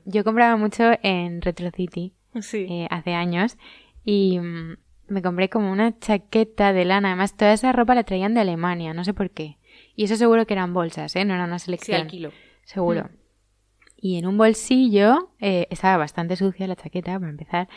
[0.04, 2.14] yo compraba mucho en Retro City
[2.89, 3.58] hace años
[4.04, 4.76] y mm,
[5.14, 7.09] me compré como una chaqueta de lana.
[7.09, 9.57] Además, toda esa ropa la traían de Alemania, no sé por qué.
[9.95, 11.24] Y eso seguro que eran bolsas, ¿eh?
[11.24, 11.97] No era una selección.
[11.97, 12.32] Sí, al kilo.
[12.64, 13.03] Seguro.
[13.03, 13.24] Mm.
[13.97, 17.70] Y en un bolsillo, eh, estaba bastante sucia la chaqueta, para empezar,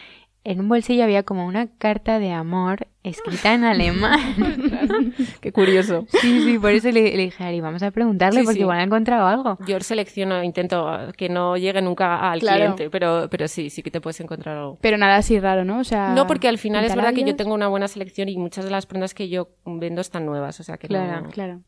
[0.47, 5.13] en un bolsillo había como una carta de amor escrita en alemán.
[5.41, 6.07] Qué curioso.
[6.09, 9.27] Sí, sí, por eso le, dije a Ari, vamos a preguntarle porque igual ha encontrado
[9.27, 9.59] algo.
[9.67, 10.87] Yo selecciono, intento
[11.17, 14.79] que no llegue nunca al cliente, pero, pero sí, sí que te puedes encontrar algo.
[14.81, 15.81] Pero nada así raro, ¿no?
[15.81, 18.37] O sea, no, porque al final es verdad que yo tengo una buena selección y
[18.37, 21.63] muchas de las prendas que yo vendo están nuevas, o sea que Claro, claro.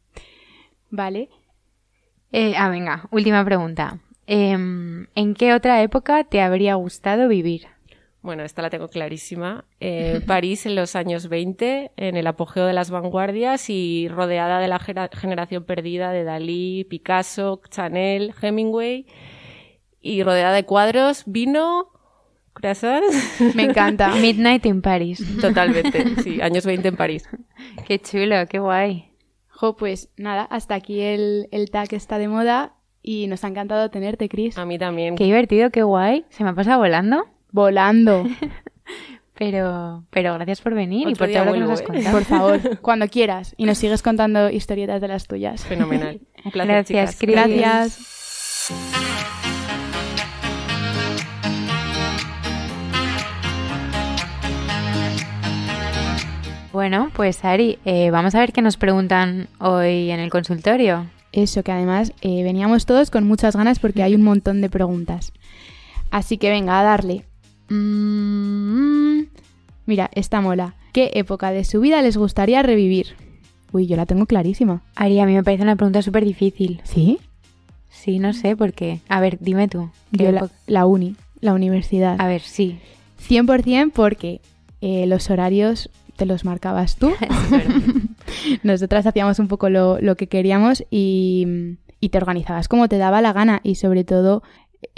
[0.90, 1.30] Vale.
[2.30, 3.98] Eh, ah, venga, última pregunta.
[4.28, 7.66] Em, ¿En qué otra época te habría gustado vivir?
[8.28, 9.64] Bueno, esta la tengo clarísima.
[9.80, 14.68] Eh, París en los años 20, en el apogeo de las vanguardias y rodeada de
[14.68, 19.06] la generación perdida de Dalí, Picasso, Chanel, Hemingway
[20.02, 21.88] y rodeada de cuadros, vino,
[22.52, 23.40] croissants.
[23.54, 24.14] Me encanta.
[24.20, 25.24] Midnight in Paris.
[25.40, 27.26] Totalmente, sí, años 20 en París.
[27.86, 29.10] Qué chulo, qué guay.
[29.48, 33.88] Jo, pues nada, hasta aquí el, el tag está de moda y nos ha encantado
[33.88, 34.58] tenerte, Chris.
[34.58, 35.16] A mí también.
[35.16, 36.26] Qué divertido, qué guay.
[36.28, 37.24] Se me ha pasado volando.
[37.50, 38.26] Volando.
[39.38, 41.84] Pero, pero gracias por venir y por todo lo que nos has ¿eh?
[41.84, 42.12] contado.
[42.12, 43.54] Por favor, cuando quieras.
[43.56, 45.64] Y nos sigues contando historietas de las tuyas.
[45.64, 46.20] Fenomenal.
[46.44, 47.48] Un placer, gracias, chicas.
[47.48, 48.72] Gracias.
[56.72, 61.06] Bueno, pues Ari, eh, vamos a ver qué nos preguntan hoy en el consultorio.
[61.30, 65.32] Eso, que además eh, veníamos todos con muchas ganas porque hay un montón de preguntas.
[66.10, 67.24] Así que venga, a darle.
[67.68, 69.22] Mm,
[69.86, 70.74] mira, esta mola.
[70.92, 73.14] ¿Qué época de su vida les gustaría revivir?
[73.72, 74.82] Uy, yo la tengo clarísima.
[74.94, 76.80] Ari, a mí me parece una pregunta súper difícil.
[76.84, 77.18] ¿Sí?
[77.90, 79.00] Sí, no sé por qué.
[79.08, 79.90] A ver, dime tú.
[80.16, 82.16] ¿qué Yo la, la uni, la universidad.
[82.18, 82.78] A ver, sí.
[83.28, 84.40] 100% porque
[84.80, 87.12] eh, los horarios te los marcabas tú.
[88.62, 93.20] Nosotras hacíamos un poco lo, lo que queríamos y, y te organizabas como te daba
[93.20, 94.42] la gana y sobre todo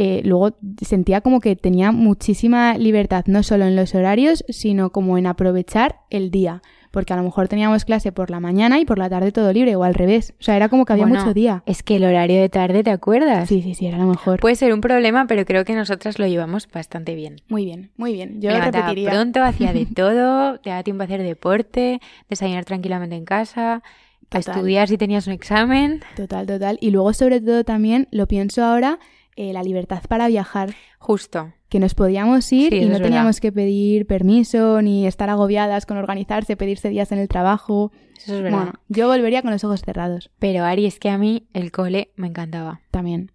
[0.03, 5.19] eh, luego sentía como que tenía muchísima libertad, no solo en los horarios, sino como
[5.19, 6.63] en aprovechar el día.
[6.91, 9.77] Porque a lo mejor teníamos clase por la mañana y por la tarde todo libre,
[9.77, 10.33] o al revés.
[10.41, 11.63] O sea, era como que había Bueno, mucho día.
[11.67, 13.47] Es que el horario de tarde, ¿te acuerdas?
[13.49, 14.41] Sí, sí, sí, era lo mejor.
[14.41, 17.43] Puede ser un problema, pero creo que nosotras lo llevamos bastante bien.
[17.49, 18.41] muy bien, muy bien.
[18.41, 19.11] Yo Me lo levantaba repetiría.
[19.11, 23.83] pronto, hacía de todo, te daba tiempo a hacer deporte, desayunar tranquilamente en casa,
[24.29, 24.55] Total.
[24.57, 26.01] estudiar si tenías un examen.
[26.17, 26.79] Total, total.
[26.81, 28.99] Y luego, sobre todo, también lo pienso ahora,
[29.37, 30.75] eh, la libertad para viajar.
[30.99, 31.53] Justo.
[31.69, 35.97] Que nos podíamos ir Sí, y no teníamos que pedir permiso ni estar agobiadas con
[35.99, 37.93] organizarse, pedirse días en el trabajo.
[38.19, 38.59] Eso es verdad.
[38.59, 42.11] Bueno, yo volvería con los ojos cerrados Pero Ari, es que a mí el cole
[42.17, 42.81] me encantaba.
[42.91, 43.31] también.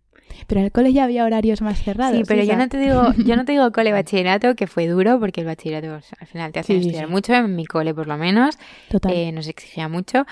[0.48, 2.18] Pero en el cole ya había horarios más cerrados.
[2.18, 5.18] Sí, pero yo no te digo, yo no te digo cole bachillerato, que fue duro,
[5.20, 7.12] porque el bachillerato al final te hacen Sí, estudiar sí.
[7.12, 8.58] mucho, en mi cole por lo menos,
[8.90, 9.14] Total.
[9.14, 10.26] eh, nos exigía mucho,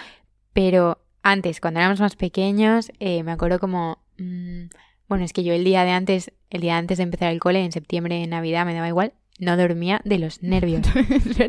[0.51, 4.64] pero antes, cuando éramos más pequeños, eh, me acuerdo como, mm,
[5.14, 7.64] bueno, es que yo el día de antes, el día antes de empezar el cole,
[7.64, 10.86] en septiembre, en Navidad, me daba igual, no dormía de los nervios.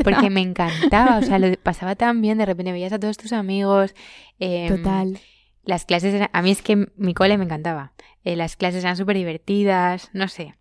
[0.05, 3.33] Porque me encantaba, o sea, lo pasaba tan bien, de repente veías a todos tus
[3.33, 3.95] amigos.
[4.39, 5.19] em, Total.
[5.65, 7.93] Las clases, eran- a mí es que mi cole me encantaba.
[8.23, 10.55] Eh, las clases eran súper divertidas, no sé.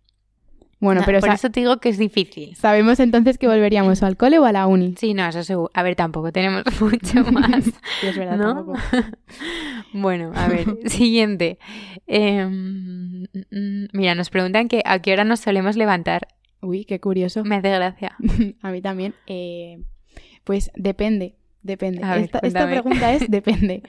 [0.80, 2.54] Bueno, No, pero por eso te digo que es difícil.
[2.56, 4.94] sabemos entonces que volveríamos al cole o a la uni.
[4.98, 5.70] Sí, no, eso seguro.
[5.74, 7.64] A ver, tampoco tenemos mucho más.
[8.00, 8.54] Sí, es verdad, ¿No?
[8.54, 8.78] tampoco.
[9.92, 11.58] bueno, a ver, siguiente.
[12.06, 13.26] Em,
[13.92, 16.28] mira, nos preguntan que a qué hora nos solemos levantar.
[16.60, 17.44] Uy, qué curioso.
[17.44, 18.16] Me hace gracia.
[18.62, 19.14] A mí también.
[19.26, 19.82] Eh,
[20.44, 22.00] pues depende, depende.
[22.06, 23.82] Ver, esta, pregunta es depende.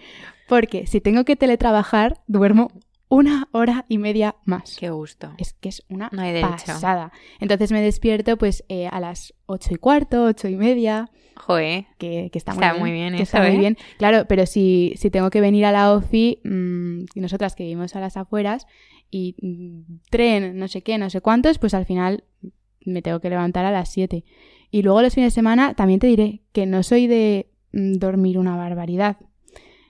[0.47, 2.71] Porque si tengo que teletrabajar, duermo
[3.15, 4.75] una hora y media más.
[4.77, 5.33] Qué gusto.
[5.37, 7.11] Es que es una No hay pasada.
[7.39, 11.85] Entonces me despierto pues eh, a las ocho y cuarto, ocho y media, Joder.
[11.97, 13.13] que, que está, Está muy muy bien.
[13.13, 13.59] bien que eso, está muy ¿eh?
[13.59, 13.77] bien.
[13.97, 17.95] Claro, pero si, si tengo que venir a la OFI, mm, y nosotras que vivimos
[17.95, 18.67] a las afueras,
[19.11, 22.25] y mm, tren, no sé qué, no sé cuántos, pues al final
[22.85, 24.25] me tengo que levantar a las 7.
[24.71, 28.37] Y luego los fines de semana también te diré que no soy de mm, dormir
[28.37, 29.17] una barbaridad.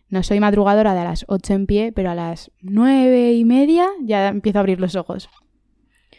[0.10, 3.88] No soy madrugadora de a las 8 en pie, pero a las nueve y media
[4.02, 5.30] ya empiezo a abrir los ojos.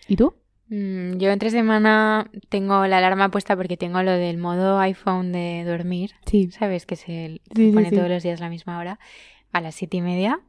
[0.08, 0.34] ¿Y tú?
[0.68, 5.62] Mm, Yo entre semana tengo la alarma puesta porque tengo lo del modo iPhone de
[5.64, 6.12] dormir.
[6.26, 6.50] Sí.
[6.50, 6.86] ¿Sabes?
[6.86, 7.96] Que se, Sí, pone sí.
[7.96, 8.98] todos los días a la misma hora,
[9.52, 10.40] a las siete y media,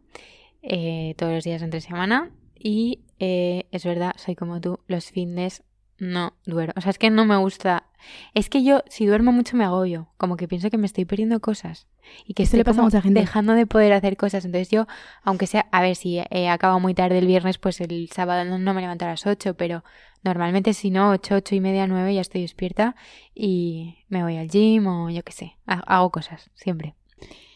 [0.64, 2.32] eh, todos los días entre semana.
[2.58, 5.64] Y eh, es verdad, soy como tú, los fines
[6.00, 6.74] no duermo.
[6.76, 7.88] O sea, es que no me gusta.
[8.34, 10.10] Es que yo, si duermo mucho, me agobio.
[10.18, 11.88] Como que pienso que me estoy perdiendo cosas.
[12.26, 13.20] Y que Eso estoy le pasa a mucha gente.
[13.20, 14.46] dejando de poder hacer cosas.
[14.46, 14.88] Entonces yo,
[15.24, 18.58] aunque sea, a ver, si he acabado muy tarde el viernes, pues el sábado no,
[18.58, 19.84] no me levanto a las 8, pero
[20.24, 22.96] normalmente si no, 8, 8 y media, 9 ya estoy despierta
[23.34, 26.96] y me voy al gym o yo qué sé, ha- hago cosas, siempre.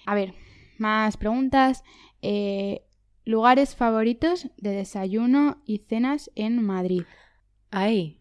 [0.05, 0.33] A ver,
[0.77, 1.83] más preguntas.
[2.21, 2.83] Eh,
[3.25, 7.03] lugares favoritos de desayuno y cenas en Madrid.
[7.71, 8.19] Ay,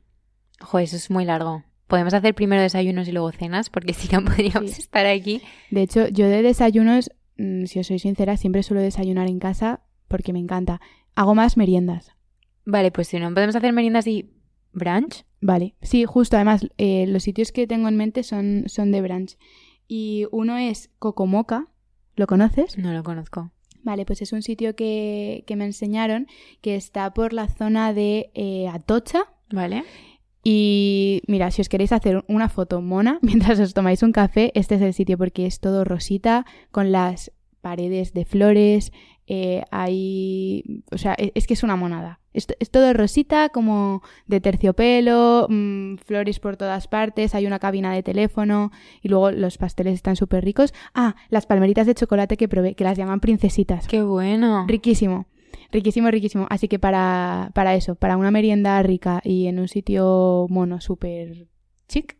[0.60, 1.64] joder, eso es muy largo.
[1.90, 4.80] Podemos hacer primero desayunos y luego cenas, porque si no podríamos Sí.
[4.80, 5.42] estar aquí.
[5.70, 9.80] De hecho, yo de desayunos, mm, si os soy sincera, siempre suelo desayunar en casa
[10.08, 10.80] porque me encanta.
[11.14, 12.14] Hago más meriendas.
[12.64, 14.30] Vale, pues si no podemos hacer meriendas y
[14.72, 15.24] brunch.
[15.42, 16.36] Vale, sí, justo.
[16.36, 19.36] Además, eh, los sitios que tengo en mente son, son de brunch.
[19.88, 21.66] Y uno es Cocomoca.
[22.16, 22.78] ¿Lo conoces?
[22.78, 23.50] No lo conozco.
[23.82, 26.26] Vale, pues es un sitio que, que me enseñaron
[26.60, 29.24] que está por la zona de eh, Atocha.
[29.50, 29.82] Vale.
[30.42, 34.76] Y mira, si os queréis hacer una foto mona mientras os tomáis un café, este
[34.76, 38.90] es el sitio porque es todo rosita, con las paredes de flores,
[39.26, 40.82] eh, hay...
[40.90, 42.20] O sea, e- es, que es una monada.
[42.32, 47.92] Es, es todo rosita, como de terciopelo, mm, flores por todas partes, hay una cabina
[47.92, 48.70] de teléfono
[49.02, 50.72] y luego los pasteles están súper ricos.
[50.94, 53.86] Ah, las palmeritas de chocolate que probé, que las llaman princesitas.
[53.86, 54.64] Qué bueno.
[54.66, 55.26] Riquísimo.
[55.72, 56.46] Riquísimo, riquísimo.
[56.50, 61.46] Así que para, para eso, para una merienda rica y en un sitio mono súper
[61.88, 62.16] chic,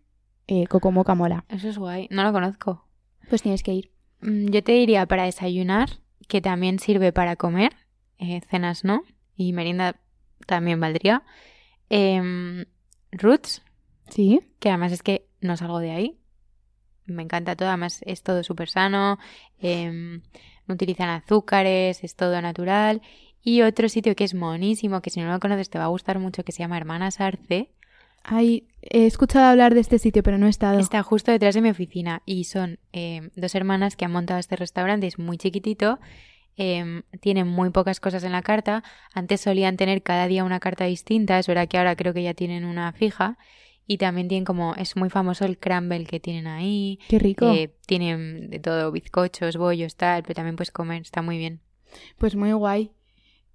[0.46, 1.44] eh, Cocomoca mola.
[1.48, 2.08] Eso es guay.
[2.10, 2.84] No lo conozco.
[3.28, 3.90] Pues tienes que ir.
[4.20, 5.88] Mm, Yo te diría para desayunar,
[6.28, 7.72] que también sirve para comer,
[8.18, 9.02] eh, cenas no,
[9.36, 9.96] y merienda
[10.46, 11.22] también valdría.
[11.88, 12.66] Em,
[13.12, 13.62] Roots,
[14.08, 14.40] ¿Sí?
[14.60, 16.16] que además es que no salgo de ahí.
[17.06, 19.18] me encanta todo, además es todo súper sano,
[19.58, 20.22] em,
[20.68, 23.02] no utilizan azúcares, es todo natural.
[23.42, 26.18] Y otro sitio que es monísimo, que si no lo conoces te va a gustar
[26.18, 27.70] mucho, que se llama Hermanas Arce.
[28.22, 30.78] Ay, he escuchado hablar de este sitio, pero no he estado.
[30.78, 34.56] Está justo detrás de mi oficina y son em, dos hermanas que han montado este
[34.56, 35.98] restaurante, es muy chiquitito,
[36.56, 38.84] em, tienen muy pocas cosas en la carta.
[39.14, 42.34] Antes solían tener cada día una carta distinta, es verdad que ahora creo que ya
[42.34, 43.38] tienen una fija.
[43.86, 47.00] Y también tienen como, es muy famoso el crumble que tienen ahí.
[47.08, 47.52] Qué rico.
[47.52, 51.60] Eh, tienen de todo, bizcochos, bollos, tal, pero también puedes comer, está muy bien.
[52.16, 52.92] Pues muy guay.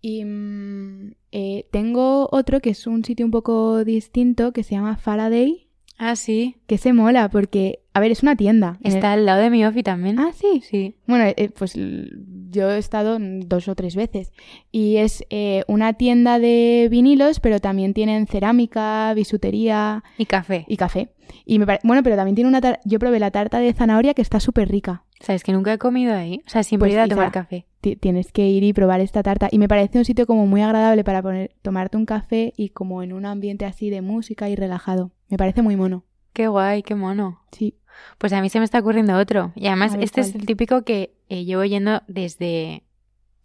[0.08, 4.98] Y mm, eh, tengo otro que es un sitio un poco distinto que se llama
[4.98, 5.66] Faraday,
[5.98, 6.58] Ah, sí.
[6.68, 8.78] que se mola porque, a ver, es una tienda.
[8.84, 10.20] En el- Está al lado de mi ofi también.
[10.20, 10.62] Ah, sí.
[10.70, 10.94] Sí.
[11.08, 14.32] Bueno, eh, pues yo he estado dos o tres veces.
[14.72, 20.66] Y es eh, una tienda de vinilos, pero también tienen cerámica, bisutería Y café.
[20.68, 21.10] y café.
[21.46, 22.62] Y me pare- Bueno, pero también tiene una...
[22.62, 25.05] tar- Yo probé la tarta de zanahoria que está súper rica.
[25.20, 26.42] ¿Sabes que nunca he comido ahí?
[26.46, 27.66] O sea, siempre Pues, he ido a tomar café.
[27.82, 29.48] Ti- Tienes que ir y probar esta tarta.
[29.52, 33.02] Y me parece un sitio como muy agradable para poner, tomarte un café y como
[33.02, 35.12] en un ambiente así de música y relajado.
[35.30, 36.04] Me parece muy mono.
[36.34, 37.42] Qué guay, qué mono.
[37.52, 37.76] Sí.
[38.18, 39.54] Pues a mí se me está ocurriendo otro.
[39.56, 42.84] Y además, ver, este es el típico que eh, llevo yendo desde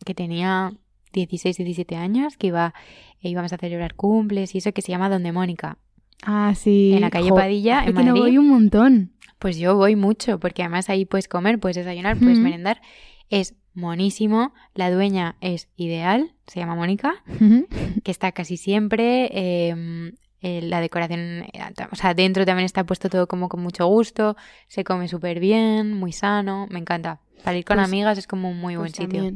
[0.05, 0.73] que tenía
[1.13, 2.75] 16, 17 años, que iba,
[3.23, 5.79] eh, íbamos a celebrar cumples y eso que se llama Donde Mónica.
[6.25, 6.93] Ah, sí.
[6.95, 8.21] En la calle Jo, Padilla, en que no Madrid.
[8.21, 9.13] voy un montón.
[9.41, 12.81] Pues yo voy mucho, porque además ahí puedes comer, puedes desayunar, puedes merendar.
[13.31, 14.53] Es monísimo.
[14.75, 17.15] La dueña es ideal, se llama Mónica.
[18.05, 19.29] que está casi siempre.
[19.33, 20.13] eh,
[20.43, 21.21] eh, la decoración,
[21.53, 21.61] eh,
[21.93, 24.37] o sea, dentro también está puesto todo como con mucho gusto,
[24.69, 27.21] se come súper bien, muy sano, me encanta.
[27.45, 29.33] Para ir con Pues- amigas es como un muy buen Pues sitio.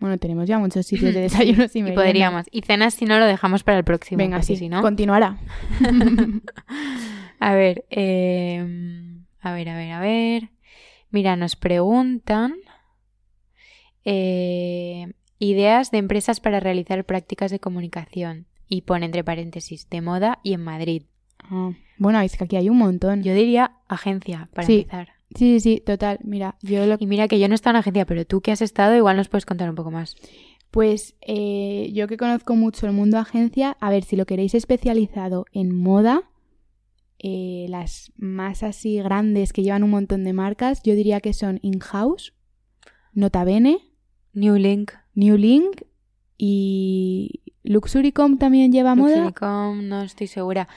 [0.00, 2.46] Bueno, tenemos ya muchos sitios de desayunos y Y podríamos.
[2.50, 4.18] Y cenas si no lo dejamos para el próximo.
[4.18, 4.82] Venga, sí, si no.
[4.82, 5.38] continuará.
[7.38, 9.09] A ver, eh,
[9.40, 10.50] a ver, a ver, a ver.
[11.10, 12.54] Mira, nos preguntan
[14.04, 18.46] eh, ideas de empresas para realizar prácticas de comunicación.
[18.68, 21.02] Y pone entre paréntesis, de moda y en Madrid.
[21.40, 23.24] Ah, bueno, es que aquí hay un montón.
[23.24, 24.80] Yo diría agencia, para Sí.
[24.80, 25.08] empezar.
[25.34, 26.18] Sí, sí, sí, total.
[26.22, 28.52] Mira, yo lo Y mira que yo no he estado en agencia, pero tú que
[28.52, 30.16] has estado, igual nos puedes contar un poco más.
[30.70, 35.46] Pues eh, yo que conozco mucho el mundo agencia, a ver, si lo queréis especializado
[35.52, 36.22] en moda,
[37.22, 41.58] eh, las más así grandes que llevan un montón de marcas, yo diría que son
[41.62, 42.32] In-House,
[43.12, 43.78] Nota Bene,
[44.32, 45.82] New Link, New Link
[46.38, 49.16] y Luxurycom también lleva moda.
[49.16, 50.68] Luxurycom, no estoy segura,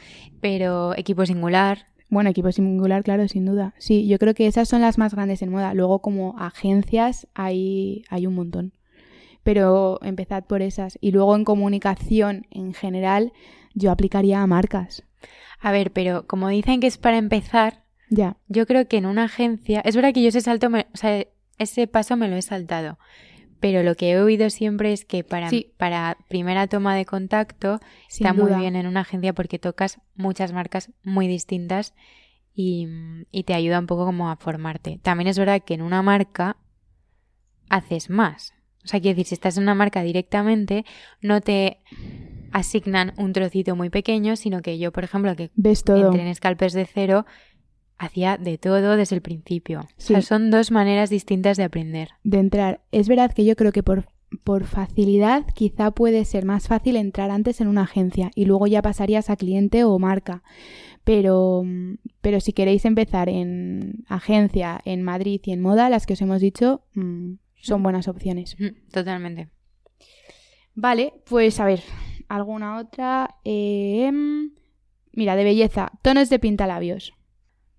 [0.41, 1.87] pero Equipo Singular.
[2.09, 3.73] Bueno, equipo singular, claro, sin duda.
[3.79, 5.73] Sí, yo creo que esas son las más grandes en moda.
[5.73, 8.73] Luego como agencias hay, hay un montón.
[9.41, 10.99] Pero empezad por esas.
[11.01, 13.33] Y luego en comunicación en general
[13.73, 15.03] yo aplicaría a marcas.
[15.64, 18.36] A ver, pero como dicen que es para empezar, Ya.
[18.47, 21.26] yo creo que en una agencia, es verdad que yo ese salto, me- o sea,
[21.57, 22.99] ese paso me lo he saltado,
[23.59, 25.72] pero lo que he oído siempre es que para, Sí.
[25.78, 30.51] para primera toma de contacto Sin está muy bien en una agencia porque tocas muchas
[30.51, 31.93] marcas muy distintas
[32.53, 32.88] y,
[33.32, 34.99] y te ayuda un poco como a formarte.
[35.01, 36.57] También es verdad que en una marca
[37.70, 38.53] haces más.
[38.84, 40.84] O sea, quiero decir, si estás en una marca directamente,
[41.22, 41.80] no te
[42.54, 46.08] asignan un trocito muy pequeño, sino que yo, por ejemplo, que Ves todo.
[46.08, 47.26] entré en Scalpers de cero,
[47.97, 49.82] hacía de todo desde el principio.
[49.82, 52.10] O sea, son dos maneras distintas de aprender.
[52.24, 52.82] de entrar.
[52.91, 54.06] Es verdad que yo creo que por,
[54.43, 58.82] por facilidad quizá puede ser más fácil entrar antes en una agencia y luego ya
[58.82, 60.43] pasarías a cliente o marca.
[61.04, 61.64] Pero,
[62.22, 66.39] pero si queréis empezar en agencia, en Madrid y en moda, las que os hemos
[66.39, 68.56] dicho mm, son buenas opciones.
[68.91, 69.49] Totalmente.
[70.76, 71.82] Vale, pues a ver,
[72.30, 73.36] ¿alguna otra?
[73.43, 74.11] Eh,
[75.11, 77.13] mira, de belleza, tonos de pintalabios.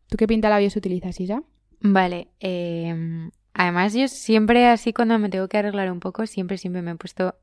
[0.09, 1.43] ¿Tú qué pintalabios utilizas, Isa?
[1.81, 2.29] Vale.
[2.41, 6.93] eh, además, yo siempre, así cuando me tengo que arreglar un poco, siempre, siempre me
[6.93, 7.37] he puesto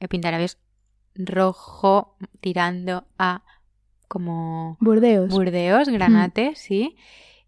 [0.00, 0.58] el pintalabios
[1.14, 3.44] rojo tirando a
[4.08, 5.32] como Burdeos.
[5.32, 6.96] burdeos, granate, sí.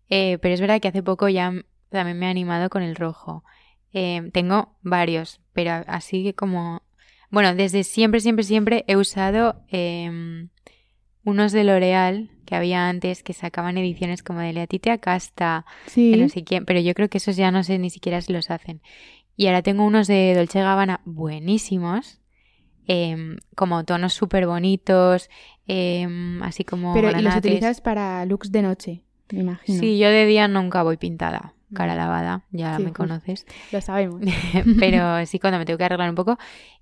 [0.08, 1.52] Eh, pero es verdad que hace poco ya
[1.90, 3.44] también me he animado con el rojo.
[3.92, 6.82] Eh, tengo varios, pero así que como...
[7.30, 10.48] Bueno, desde siempre, siempre, siempre he usado em,
[11.24, 16.14] unos de L'Oreal que había antes que sacaban ediciones como de Letitia Casta, sí.
[16.16, 18.50] no sé quién, pero yo creo que esos ya no sé ni siquiera si los
[18.50, 18.80] hacen.
[19.36, 22.20] Y ahora tengo unos de Dolce Gabbana buenísimos,
[22.86, 25.28] em, como tonos súper bonitos,
[25.66, 29.02] em, así como Pero y los utilizas para looks de noche,
[29.32, 29.80] me imagino.
[29.80, 33.46] Sí, yo de día nunca voy pintada, cara lavada, ya Sí, me conoces.
[33.72, 34.20] Lo sabemos.
[34.80, 36.38] pero sí cuando me tengo que arreglar un poco.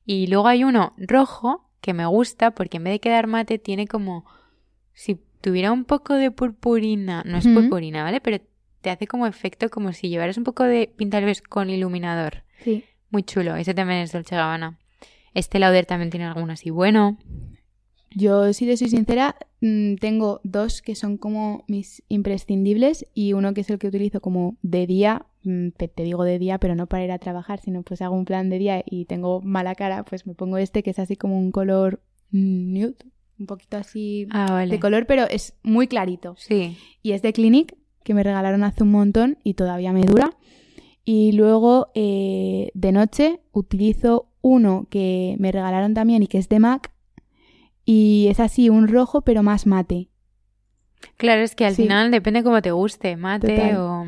[0.06, 3.86] Y luego hay uno rojo que me gusta porque en vez de quedar mate tiene
[3.86, 4.24] como
[4.92, 8.20] si tuviera un poco de purpurina, no es purpurina, ¿vale?
[8.20, 8.38] Pero
[8.80, 12.44] te hace como efecto como si llevaras un poco de pintalbes con iluminador.
[12.62, 12.84] Sí.
[13.10, 13.56] Muy chulo.
[13.56, 14.78] Ese también es Dolce Gabbana.
[15.34, 17.18] Este Lauder también tiene alguno así bueno.
[18.16, 23.54] Yo, si te soy sincera, mm, tengo dos que son como mis imprescindibles y uno
[23.54, 26.74] que es el que utilizo como de día, mm, te te digo de día, pero
[26.74, 29.74] no para ir a trabajar, sino pues hago un plan de día y tengo mala
[29.74, 32.00] cara, pues me pongo este que es así como un color
[32.30, 32.96] nude,
[33.38, 34.70] un poquito así Ah, vale.
[34.70, 36.34] de color, pero es muy clarito.
[36.38, 36.76] Sí.
[37.02, 40.30] Y es de Clinique, que me regalaron hace un montón y todavía me dura.
[41.04, 46.60] Y luego eh, de noche utilizo uno que me regalaron también y que es de
[46.60, 46.92] MAC.
[47.84, 50.08] Y es así, un rojo pero más mate.
[51.16, 51.82] Claro, es que al Sí.
[51.82, 53.76] final depende cómo te guste, mate Total.
[53.76, 54.04] o...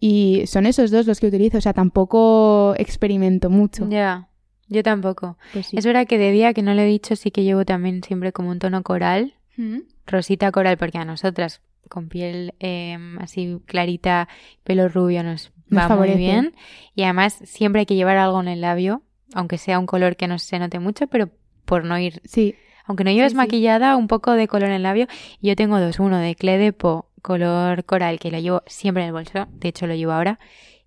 [0.00, 3.88] Y son esos dos los que utilizo, o sea, tampoco experimento mucho.
[3.88, 4.28] Ya,
[4.68, 5.38] yo tampoco.
[5.52, 5.76] Pues sí.
[5.78, 8.32] Es verdad que de día, que no lo he dicho, sí que llevo también siempre
[8.32, 9.78] como un tono coral, Mm.
[10.06, 14.28] rosita coral, porque a nosotras con piel eh, así clarita,
[14.64, 16.16] pelo rubio nos Nos va favorece.
[16.16, 16.54] muy bien.
[16.94, 19.02] Y además siempre hay que llevar algo en el labio,
[19.32, 21.30] aunque sea un color que no se note mucho, pero
[21.64, 22.20] por no ir...
[22.24, 22.54] Sí,
[22.84, 23.36] Aunque no lleves sí.
[23.36, 25.06] maquillada, un poco de color en el labio.
[25.40, 29.08] Yo tengo dos, uno de Clé de Po, color coral, que lo llevo siempre en
[29.08, 30.38] el bolso, de hecho lo llevo ahora.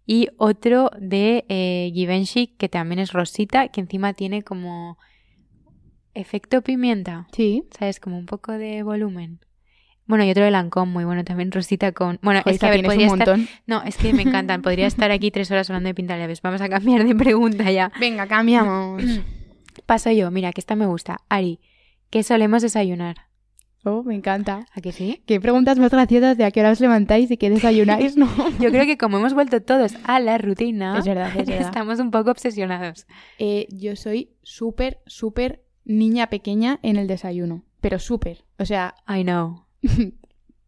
[0.05, 4.97] Y otro de eh, Givenchy, que también es rosita, que encima tiene como
[6.13, 7.27] efecto pimienta.
[7.33, 7.63] sí.
[7.77, 7.99] ¿Sabes?
[7.99, 9.39] Como un poco de volumen.
[10.05, 12.17] Bueno, y otro de Lancôme, muy bueno también, rosita con...
[12.21, 13.37] Bueno, Joder, es que a ver, tienes podría un estar...
[13.37, 13.55] montón.
[13.65, 14.61] No, es que me encantan.
[14.61, 16.41] Podría estar aquí tres horas hablando de pintalabios.
[16.41, 17.91] Vamos a cambiar de pregunta ya.
[17.99, 19.03] Venga, cambiamos.
[19.85, 20.31] Paso yo.
[20.31, 21.19] Mira, que esta me gusta.
[21.27, 21.59] Ari,
[22.09, 23.27] ¿qué solemos desayunar?
[23.87, 24.65] oh, me encanta.
[24.73, 25.23] ¿A que sí?
[25.25, 28.27] Qué preguntas más graciosas de a qué hora os levantáis y qué desayunáis, ¿no?
[28.59, 31.67] Yo creo que como hemos vuelto todos a la rutina, Es verdad, es verdad.
[31.67, 33.07] estamos un poco obsesionados.
[33.39, 37.63] Eh, yo soy súper, súper niña pequeña en el desayuno.
[37.79, 38.43] Pero súper.
[38.59, 39.65] O sea, I know.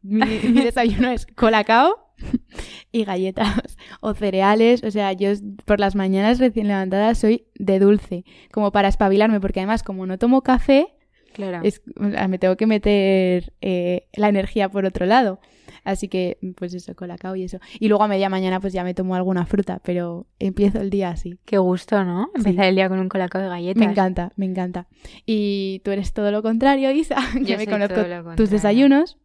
[0.02, 2.14] mi, mi desayuno es colacao
[2.92, 4.84] y galletas o cereales.
[4.84, 5.32] O sea, yo
[5.66, 10.18] por las mañanas recién levantada soy de dulce, como para espabilarme, porque además como no
[10.18, 10.96] tomo café,
[11.34, 11.62] Claro.
[11.64, 15.40] es, me tengo que meter eh, la energía por otro lado.
[15.84, 17.60] Así que, pues eso, colacao y eso.
[17.80, 21.10] Y luego a media mañana pues ya me tomo alguna fruta, pero empiezo el día
[21.10, 21.40] así.
[21.46, 22.30] Qué gusto, ¿no?
[22.36, 23.80] Empezar el día con un colacao de galletas.
[23.80, 24.88] Me encanta, me encanta.
[25.26, 28.04] Y tú eres todo lo contrario, Isa, Yo me conozco
[28.36, 29.18] tus desayunos.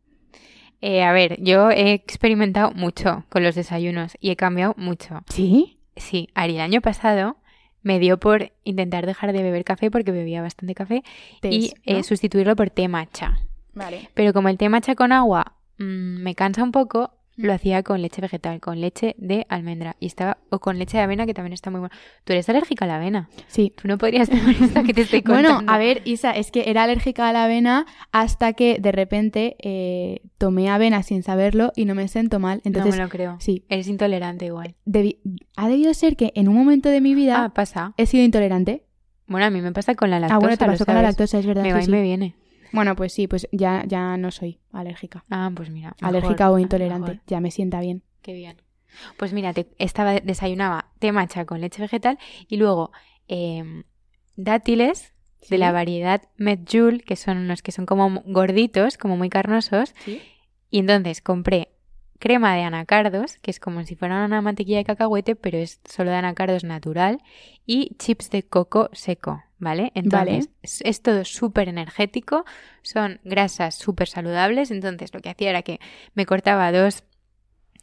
[0.80, 5.22] Eh, a ver, yo he experimentado mucho con los desayunos y he cambiado mucho.
[5.30, 5.80] ¿Sí?
[5.96, 7.38] Sí, Ari, el año pasado
[7.84, 11.04] me dio por intentar dejar de beber café porque bebía bastante café
[11.42, 13.38] y eh, sustituirlo por té matcha.
[13.74, 14.08] Vale.
[14.14, 17.13] Pero como el té matcha con agua mm, me cansa un poco.
[17.36, 21.02] Lo hacía con leche vegetal, con leche de almendra y estaba o con leche de
[21.02, 21.94] avena que también está muy bueno.
[22.24, 23.28] Tú eres alérgica a la avena.
[23.48, 23.72] Sí.
[23.80, 25.54] Tú no podrías tomar esto que te estoy contando.
[25.56, 29.56] Bueno, a ver, Isa, es que era alérgica a la avena hasta que de repente
[29.60, 32.60] eh, tomé avena sin saberlo y no me siento mal.
[32.64, 33.36] Entonces, no me lo creo.
[33.40, 34.74] sí, Eres intolerante igual.
[34.86, 35.18] debi-
[35.56, 37.94] ha debido ser que en un momento de mi vida Ah, pasa.
[37.96, 38.84] he sido intolerante.
[39.26, 40.36] Bueno, a mí me pasa con la lactosa.
[40.36, 41.62] ah, bueno, te pasó con la lactosa, es verdad.
[41.62, 41.90] Me sí, y sí.
[41.90, 42.34] me viene.
[42.72, 45.24] Bueno, pues sí, pues ya, ya no soy alérgica.
[45.30, 45.94] Ah, pues mira.
[46.00, 47.12] mejor, alérgica o ah, intolerante.
[47.12, 47.24] mejor.
[47.26, 48.02] Ya me sienta bien.
[48.22, 48.56] Qué bien.
[49.16, 52.92] Pues mira, te, estaba, desayunaba té matcha con leche vegetal y luego
[53.28, 53.84] em,
[54.36, 55.12] dátiles
[55.50, 59.94] de la variedad Medjool, que son unos que son como gorditos, como muy carnosos.
[60.04, 60.22] Sí.
[60.70, 61.68] Y entonces compré
[62.18, 66.10] crema de anacardos, que es como si fuera una mantequilla de cacahuete, pero es solo
[66.10, 67.20] de anacardos natural,
[67.66, 69.90] y chips de coco seco, ¿vale?
[69.94, 72.44] Entonces, es, es todo súper energético,
[72.82, 75.80] son grasas súper saludables, entonces lo que hacía era que
[76.14, 77.02] me cortaba dos,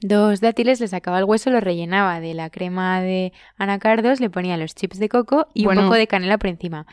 [0.02, 4.58] dos dátiles, le sacaba el hueso, lo rellenaba de la crema de anacardos, le ponía
[4.58, 5.82] los chips de coco y Bueno.
[5.82, 6.86] un poco de canela por encima.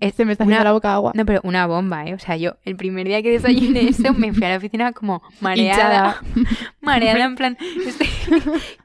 [0.00, 1.12] Es Se me está una- haciendo la boca agua.
[1.14, 2.14] no, pero una bomba, ¿eh?
[2.14, 5.22] O sea, yo el primer día que desayuné eso me fui a la oficina como
[5.40, 6.20] mareada.
[6.80, 8.08] mareada en plan, este-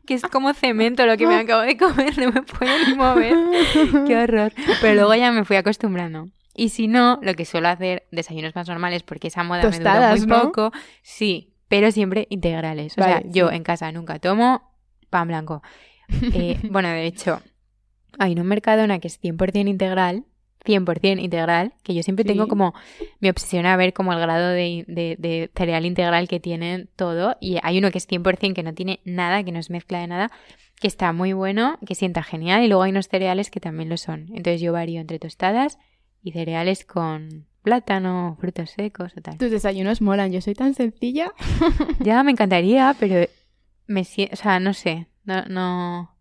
[0.05, 3.35] que es como cemento lo que me acabo de comer, no me puedo ni mover.
[4.07, 4.53] Qué horror.
[4.81, 6.27] Pero luego ya me fui acostumbrando.
[6.55, 10.19] Y si no, lo que suelo hacer, desayunos más normales, porque esa moda me Tostadas,
[10.21, 10.51] duró muy ¿no?
[10.51, 10.71] poco.
[11.03, 12.93] Sí, pero siempre integrales.
[12.97, 14.61] O sea, yo en casa nunca tomo
[15.09, 15.61] pan blanco.
[16.33, 17.41] Eh, bueno, de hecho,
[18.17, 20.25] hay un Mercadona que es 100% integral,
[20.65, 22.73] 100% integral, que yo siempre tengo como,
[23.21, 27.37] me obsesiona ver como el grado de, de- de cereal integral que tienen todo.
[27.39, 30.07] Y hay uno que es 100% que no tiene nada, que no es mezcla de
[30.07, 30.31] nada,
[30.81, 32.63] que está muy bueno, que sienta genial.
[32.63, 34.27] Y luego hay unos cereales que también lo son.
[34.29, 35.77] Entonces yo varío entre tostadas
[36.23, 39.37] y cereales con plátano, frutos secos o tal.
[39.37, 40.31] Tus desayunos molan.
[40.31, 41.31] Yo soy tan sencilla.
[41.99, 43.27] Ya me encantaría, pero
[43.87, 46.15] me siento, o sea, no sé, no, no,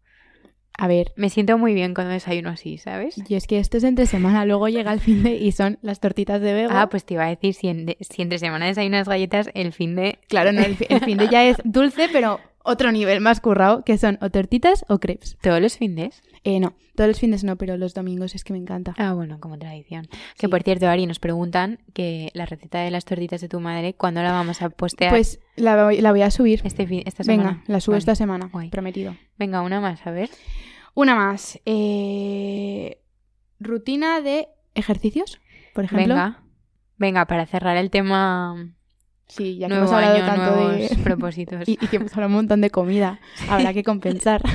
[0.77, 3.17] A ver, me siento muy bien cuando desayuno así, ¿sabes?
[3.29, 6.01] yo es que esto es entre semana, luego llega el fin de y son las
[6.01, 6.73] tortitas de bebo.
[6.75, 9.97] Ah, pues te iba a decir, si, en- si entre semana desayunas galletas, el fin
[9.97, 10.19] de...
[10.29, 13.97] claro, no, el, el fin de ya es dulce, pero otro nivel más currado, que
[13.99, 15.37] son o tortitas o crepes.
[15.41, 16.23] ¿Todos los fines?
[16.45, 18.95] Eh, no, todos los fines no, pero los domingos es que me encanta.
[18.99, 20.09] Ah, bueno, como tradición.
[20.39, 23.95] Que por cierto, Ari, nos preguntan que la receta de las tortitas de tu madre,
[23.95, 25.11] ¿cuándo la vamos a postear?
[25.11, 26.61] Pues la, voy- la voy a subir.
[26.65, 27.51] este fin, esta semana.
[27.51, 27.99] Venga, la subo Vale.
[28.01, 28.69] esta semana, Guay.
[28.71, 29.15] prometido.
[29.39, 30.31] Venga, una más, a ver.
[30.95, 31.61] Una más.
[31.67, 33.01] eh,
[33.61, 35.41] rutina de ejercicios,
[35.75, 36.15] por ejemplo.
[36.15, 36.43] Venga.
[36.97, 38.73] Venga, para cerrar el tema
[39.29, 40.89] Sí, ya que nuevo hemos hablado año, tanto de...
[41.05, 41.69] propósitos.
[41.69, 43.21] y, y que hemos hablado un montón de comida.
[43.49, 44.43] Habrá que compensar.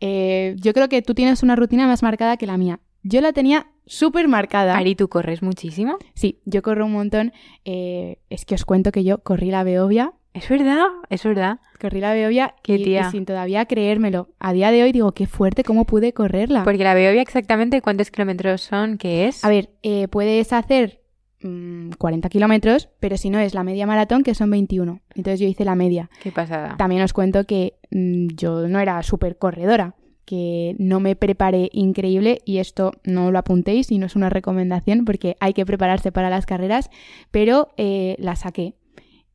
[0.00, 2.80] Eh, yo creo que tú tienes una rutina más marcada que la mía.
[3.02, 4.76] Yo la tenía súper marcada.
[4.76, 5.98] Ari, ¿tú corres muchísimo?
[6.14, 7.32] Sí, yo corro un montón.
[7.64, 10.12] Eh, es que os cuento que yo corrí la Beovia.
[10.32, 11.58] Es verdad, es verdad.
[11.80, 13.08] Corrí la Beovia Qué y, tía.
[13.08, 14.28] y sin todavía creérmelo.
[14.38, 16.62] A día de hoy digo, qué fuerte, ¿cómo pude correrla?
[16.62, 19.44] Porque la veo exactamente cuántos kilómetros son, qué es.
[19.44, 20.99] A ver, eh, puedes hacer
[21.42, 25.00] mm, 40 kilómetros, pero si no es la media maratón, que son 21.
[25.14, 26.10] Entonces yo hice la media.
[26.22, 26.76] Qué pasada.
[26.76, 32.40] También os cuento que mm, yo no era súper corredora, que no me preparé increíble
[32.44, 36.30] y esto no lo apuntéis y no es una recomendación porque hay que prepararse para
[36.30, 36.88] las carreras,
[37.30, 38.74] pero eh, la saqué.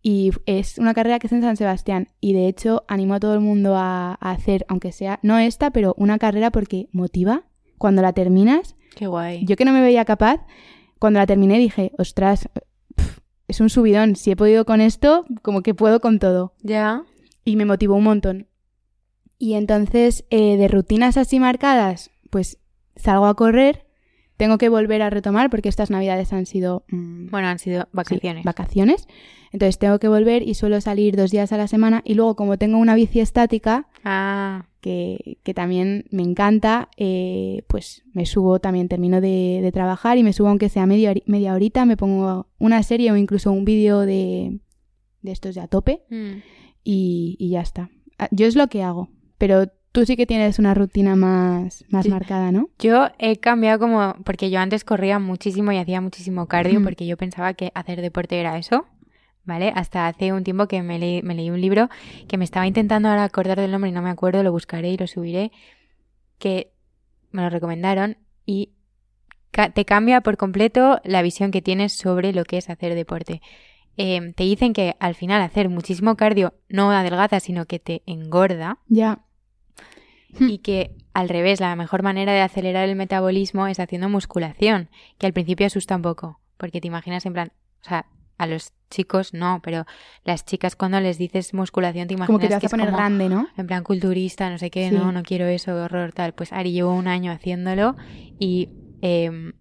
[0.02, 3.34] Y es una carrera que es en San Sebastián y de hecho animo a todo
[3.34, 7.44] el mundo a, a hacer, aunque sea, no esta, pero una carrera porque motiva.
[7.78, 9.44] Cuando la terminas, Qué guay.
[9.46, 10.46] yo que no me veía capaz,
[11.00, 12.50] cuando la terminé dije, ostras,
[12.96, 17.04] pf, es un subidón, si he podido con esto, como que puedo con todo Ya.
[17.44, 18.48] y me motivó un montón.
[19.38, 22.58] Y entonces, eh, de rutinas así marcadas, pues
[22.96, 23.86] salgo a correr,
[24.38, 27.90] tengo que volver a retomar porque estas navidades han sido mm, Bueno, han sido sí,
[27.94, 28.44] vacaciones.
[28.46, 29.08] vacaciones.
[29.52, 32.58] Entonces tengo que volver y suelo salir dos días a la semana y luego como
[32.58, 38.88] tengo una bici estática, ah, que, que también me encanta, eh, pues me subo también,
[38.88, 42.84] termino de, de trabajar y me subo aunque sea media, media horita, me pongo una
[42.84, 44.60] serie o incluso un vídeo de,
[45.24, 46.38] de estos de a tope mm.
[46.84, 47.90] y, y ya está.
[48.20, 49.10] Ah, Yo es lo que hago,
[49.40, 52.12] pero tú sí que tienes una rutina más, más Sí.
[52.12, 52.70] marcada, ¿no?
[52.78, 56.84] Yo he cambiado como, porque yo antes corría muchísimo y hacía muchísimo cardio Mm.
[56.84, 58.86] porque yo pensaba que hacer deporte era eso,
[59.46, 59.72] ¿vale?
[59.76, 61.90] Hasta hace un tiempo que me, leí- me leí un libro
[62.28, 64.98] que me estaba intentando ahora acordar del nombre y no me acuerdo, lo buscaré y
[64.98, 65.52] lo subiré,
[66.40, 66.72] que
[67.32, 68.72] me lo recomendaron y
[69.52, 73.42] ca- te cambia por completo la visión que tienes sobre lo que es hacer deporte.
[73.98, 78.80] Eh, te dicen que al final hacer muchísimo cardio no adelgaza, sino que te engorda
[78.88, 79.20] Ya.
[80.38, 80.50] Hmm.
[80.50, 85.28] y que al revés, la mejor manera de acelerar el metabolismo es haciendo musculación, que
[85.28, 88.06] al principio asusta un poco, porque te imaginas en plan, o sea,
[88.38, 89.86] a los chicos no, pero
[90.24, 92.88] las chicas cuando les dices musculación te imaginas Como que te vas que a poner
[92.88, 93.48] como, grande, ¿no?
[93.58, 94.96] en plan culturista, no sé qué, Sí.
[94.96, 96.34] no, no quiero eso, horror, tal.
[96.34, 97.96] Pues Ari llevo un año haciéndolo
[98.40, 98.70] y,
[99.02, 99.54] eh,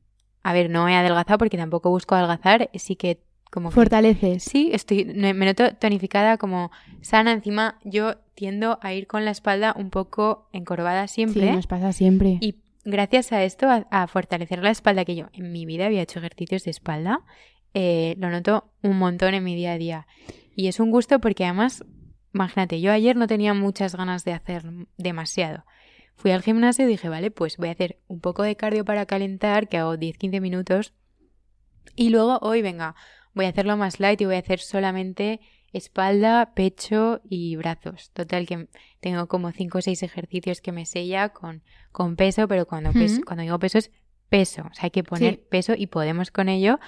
[0.42, 3.20] a ver, no he adelgazado porque tampoco busco adelgazar, sí que
[3.50, 4.42] como que Fortaleces.
[4.42, 6.72] Sí, estoy, me noto tonificada, como
[7.02, 7.30] sana.
[7.32, 11.52] Encima, yo tiendo a ir con la espalda un poco encorvada Sí, siempre.
[11.52, 12.38] nos pasa siempre.
[12.40, 16.02] Y gracias a esto, a, a fortalecer la espalda, que yo en mi vida había
[16.02, 17.20] hecho ejercicios de espalda,
[17.74, 20.06] eh, lo noto un montón en mi día a día.
[20.56, 21.84] Y es un gusto porque además,
[22.32, 24.64] imagínate, yo ayer no tenía muchas ganas de hacer
[24.96, 25.64] demasiado.
[26.16, 29.04] Fui al gimnasio y dije, vale, pues voy a hacer un poco de cardio para
[29.06, 30.94] calentar, que hago 10-15 minutos.
[31.96, 32.94] Y luego hoy, venga,
[33.34, 35.40] voy a hacerlo más light y voy a hacer solamente
[35.72, 38.10] espalda, pecho y brazos.
[38.12, 38.68] Total que
[39.00, 43.22] tengo como 5 o 6 ejercicios que me sella con, con peso, pero cuando, peso-
[43.26, 43.90] cuando digo peso es
[44.28, 44.62] peso.
[44.70, 45.40] O sea, hay que poner Sí.
[45.50, 46.78] peso y podemos con ello.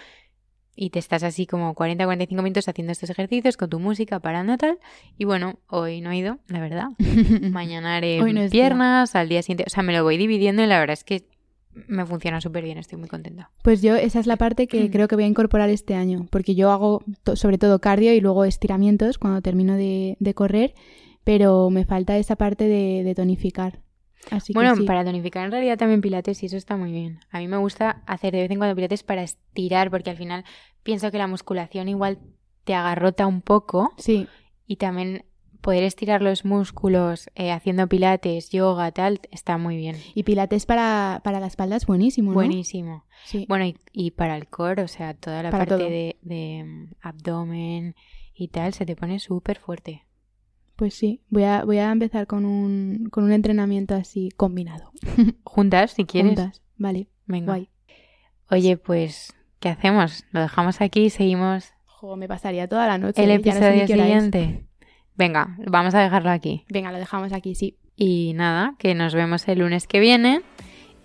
[0.79, 4.79] Y te estás así como 40-45 minutos haciendo estos ejercicios con tu música, parando tal.
[5.16, 6.89] Y bueno, hoy no he ido, la verdad.
[7.51, 8.64] Mañana haré Hoy no es día.
[8.64, 9.64] piernas, al día siguiente.
[9.66, 11.24] O sea, me lo voy dividiendo y la verdad es que
[11.89, 13.51] me funciona súper bien, estoy muy contenta.
[13.62, 14.89] Pues yo esa es la parte que Mm.
[14.91, 18.20] creo que voy a incorporar este año, porque yo hago to- sobre todo cardio y
[18.20, 20.74] luego estiramientos cuando termino de, de correr,
[21.24, 23.81] pero me falta esa parte de, de tonificar.
[24.31, 24.87] Así Bueno, que sí.
[24.87, 27.20] para tonificar en realidad también pilates y eso está muy bien.
[27.31, 30.45] A mí me gusta hacer de vez en cuando pilates para estirar porque al final
[30.83, 32.18] pienso que la musculación igual
[32.64, 34.27] te agarrota un poco Sí,
[34.66, 35.24] y también
[35.61, 39.97] poder estirar los músculos eh, haciendo pilates, yoga, tal, está muy bien.
[40.14, 42.35] y pilates para, para la espalda es buenísimo, ¿no?
[42.35, 43.05] Buenísimo.
[43.24, 43.47] Sí.
[43.49, 46.93] Bueno, y, y para el core, o sea, toda la Para parte de, de, mm,
[47.01, 47.95] abdomen
[48.35, 50.05] y tal, se te pone súper fuerte.
[50.77, 54.93] Pues sí, voy a, voy a empezar con un, con un entrenamiento así combinado.
[55.45, 56.39] Juntas, si quieres.
[56.39, 56.62] Juntas.
[56.77, 57.47] Vale, Venga.
[57.47, 57.70] guay.
[58.51, 60.24] Oye, pues, ¿qué hacemos?
[60.33, 63.22] ¿Lo dejamos aquí y seguimos Jo, me pasaría toda la noche.
[63.22, 64.66] el no sé episodio siguiente?
[65.16, 66.64] Venga, vamos a dejarlo aquí.
[66.68, 67.79] Venga, lo dejamos aquí, sí.
[67.97, 70.43] Y nada, que nos vemos el lunes que viene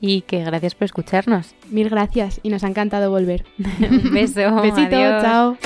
[0.01, 1.55] y que gracias por escucharnos.
[1.69, 3.45] Mil gracias y nos ha encantado volver.
[3.57, 4.53] Un beso.
[4.61, 5.21] Besito, adiós.
[5.23, 5.57] chao.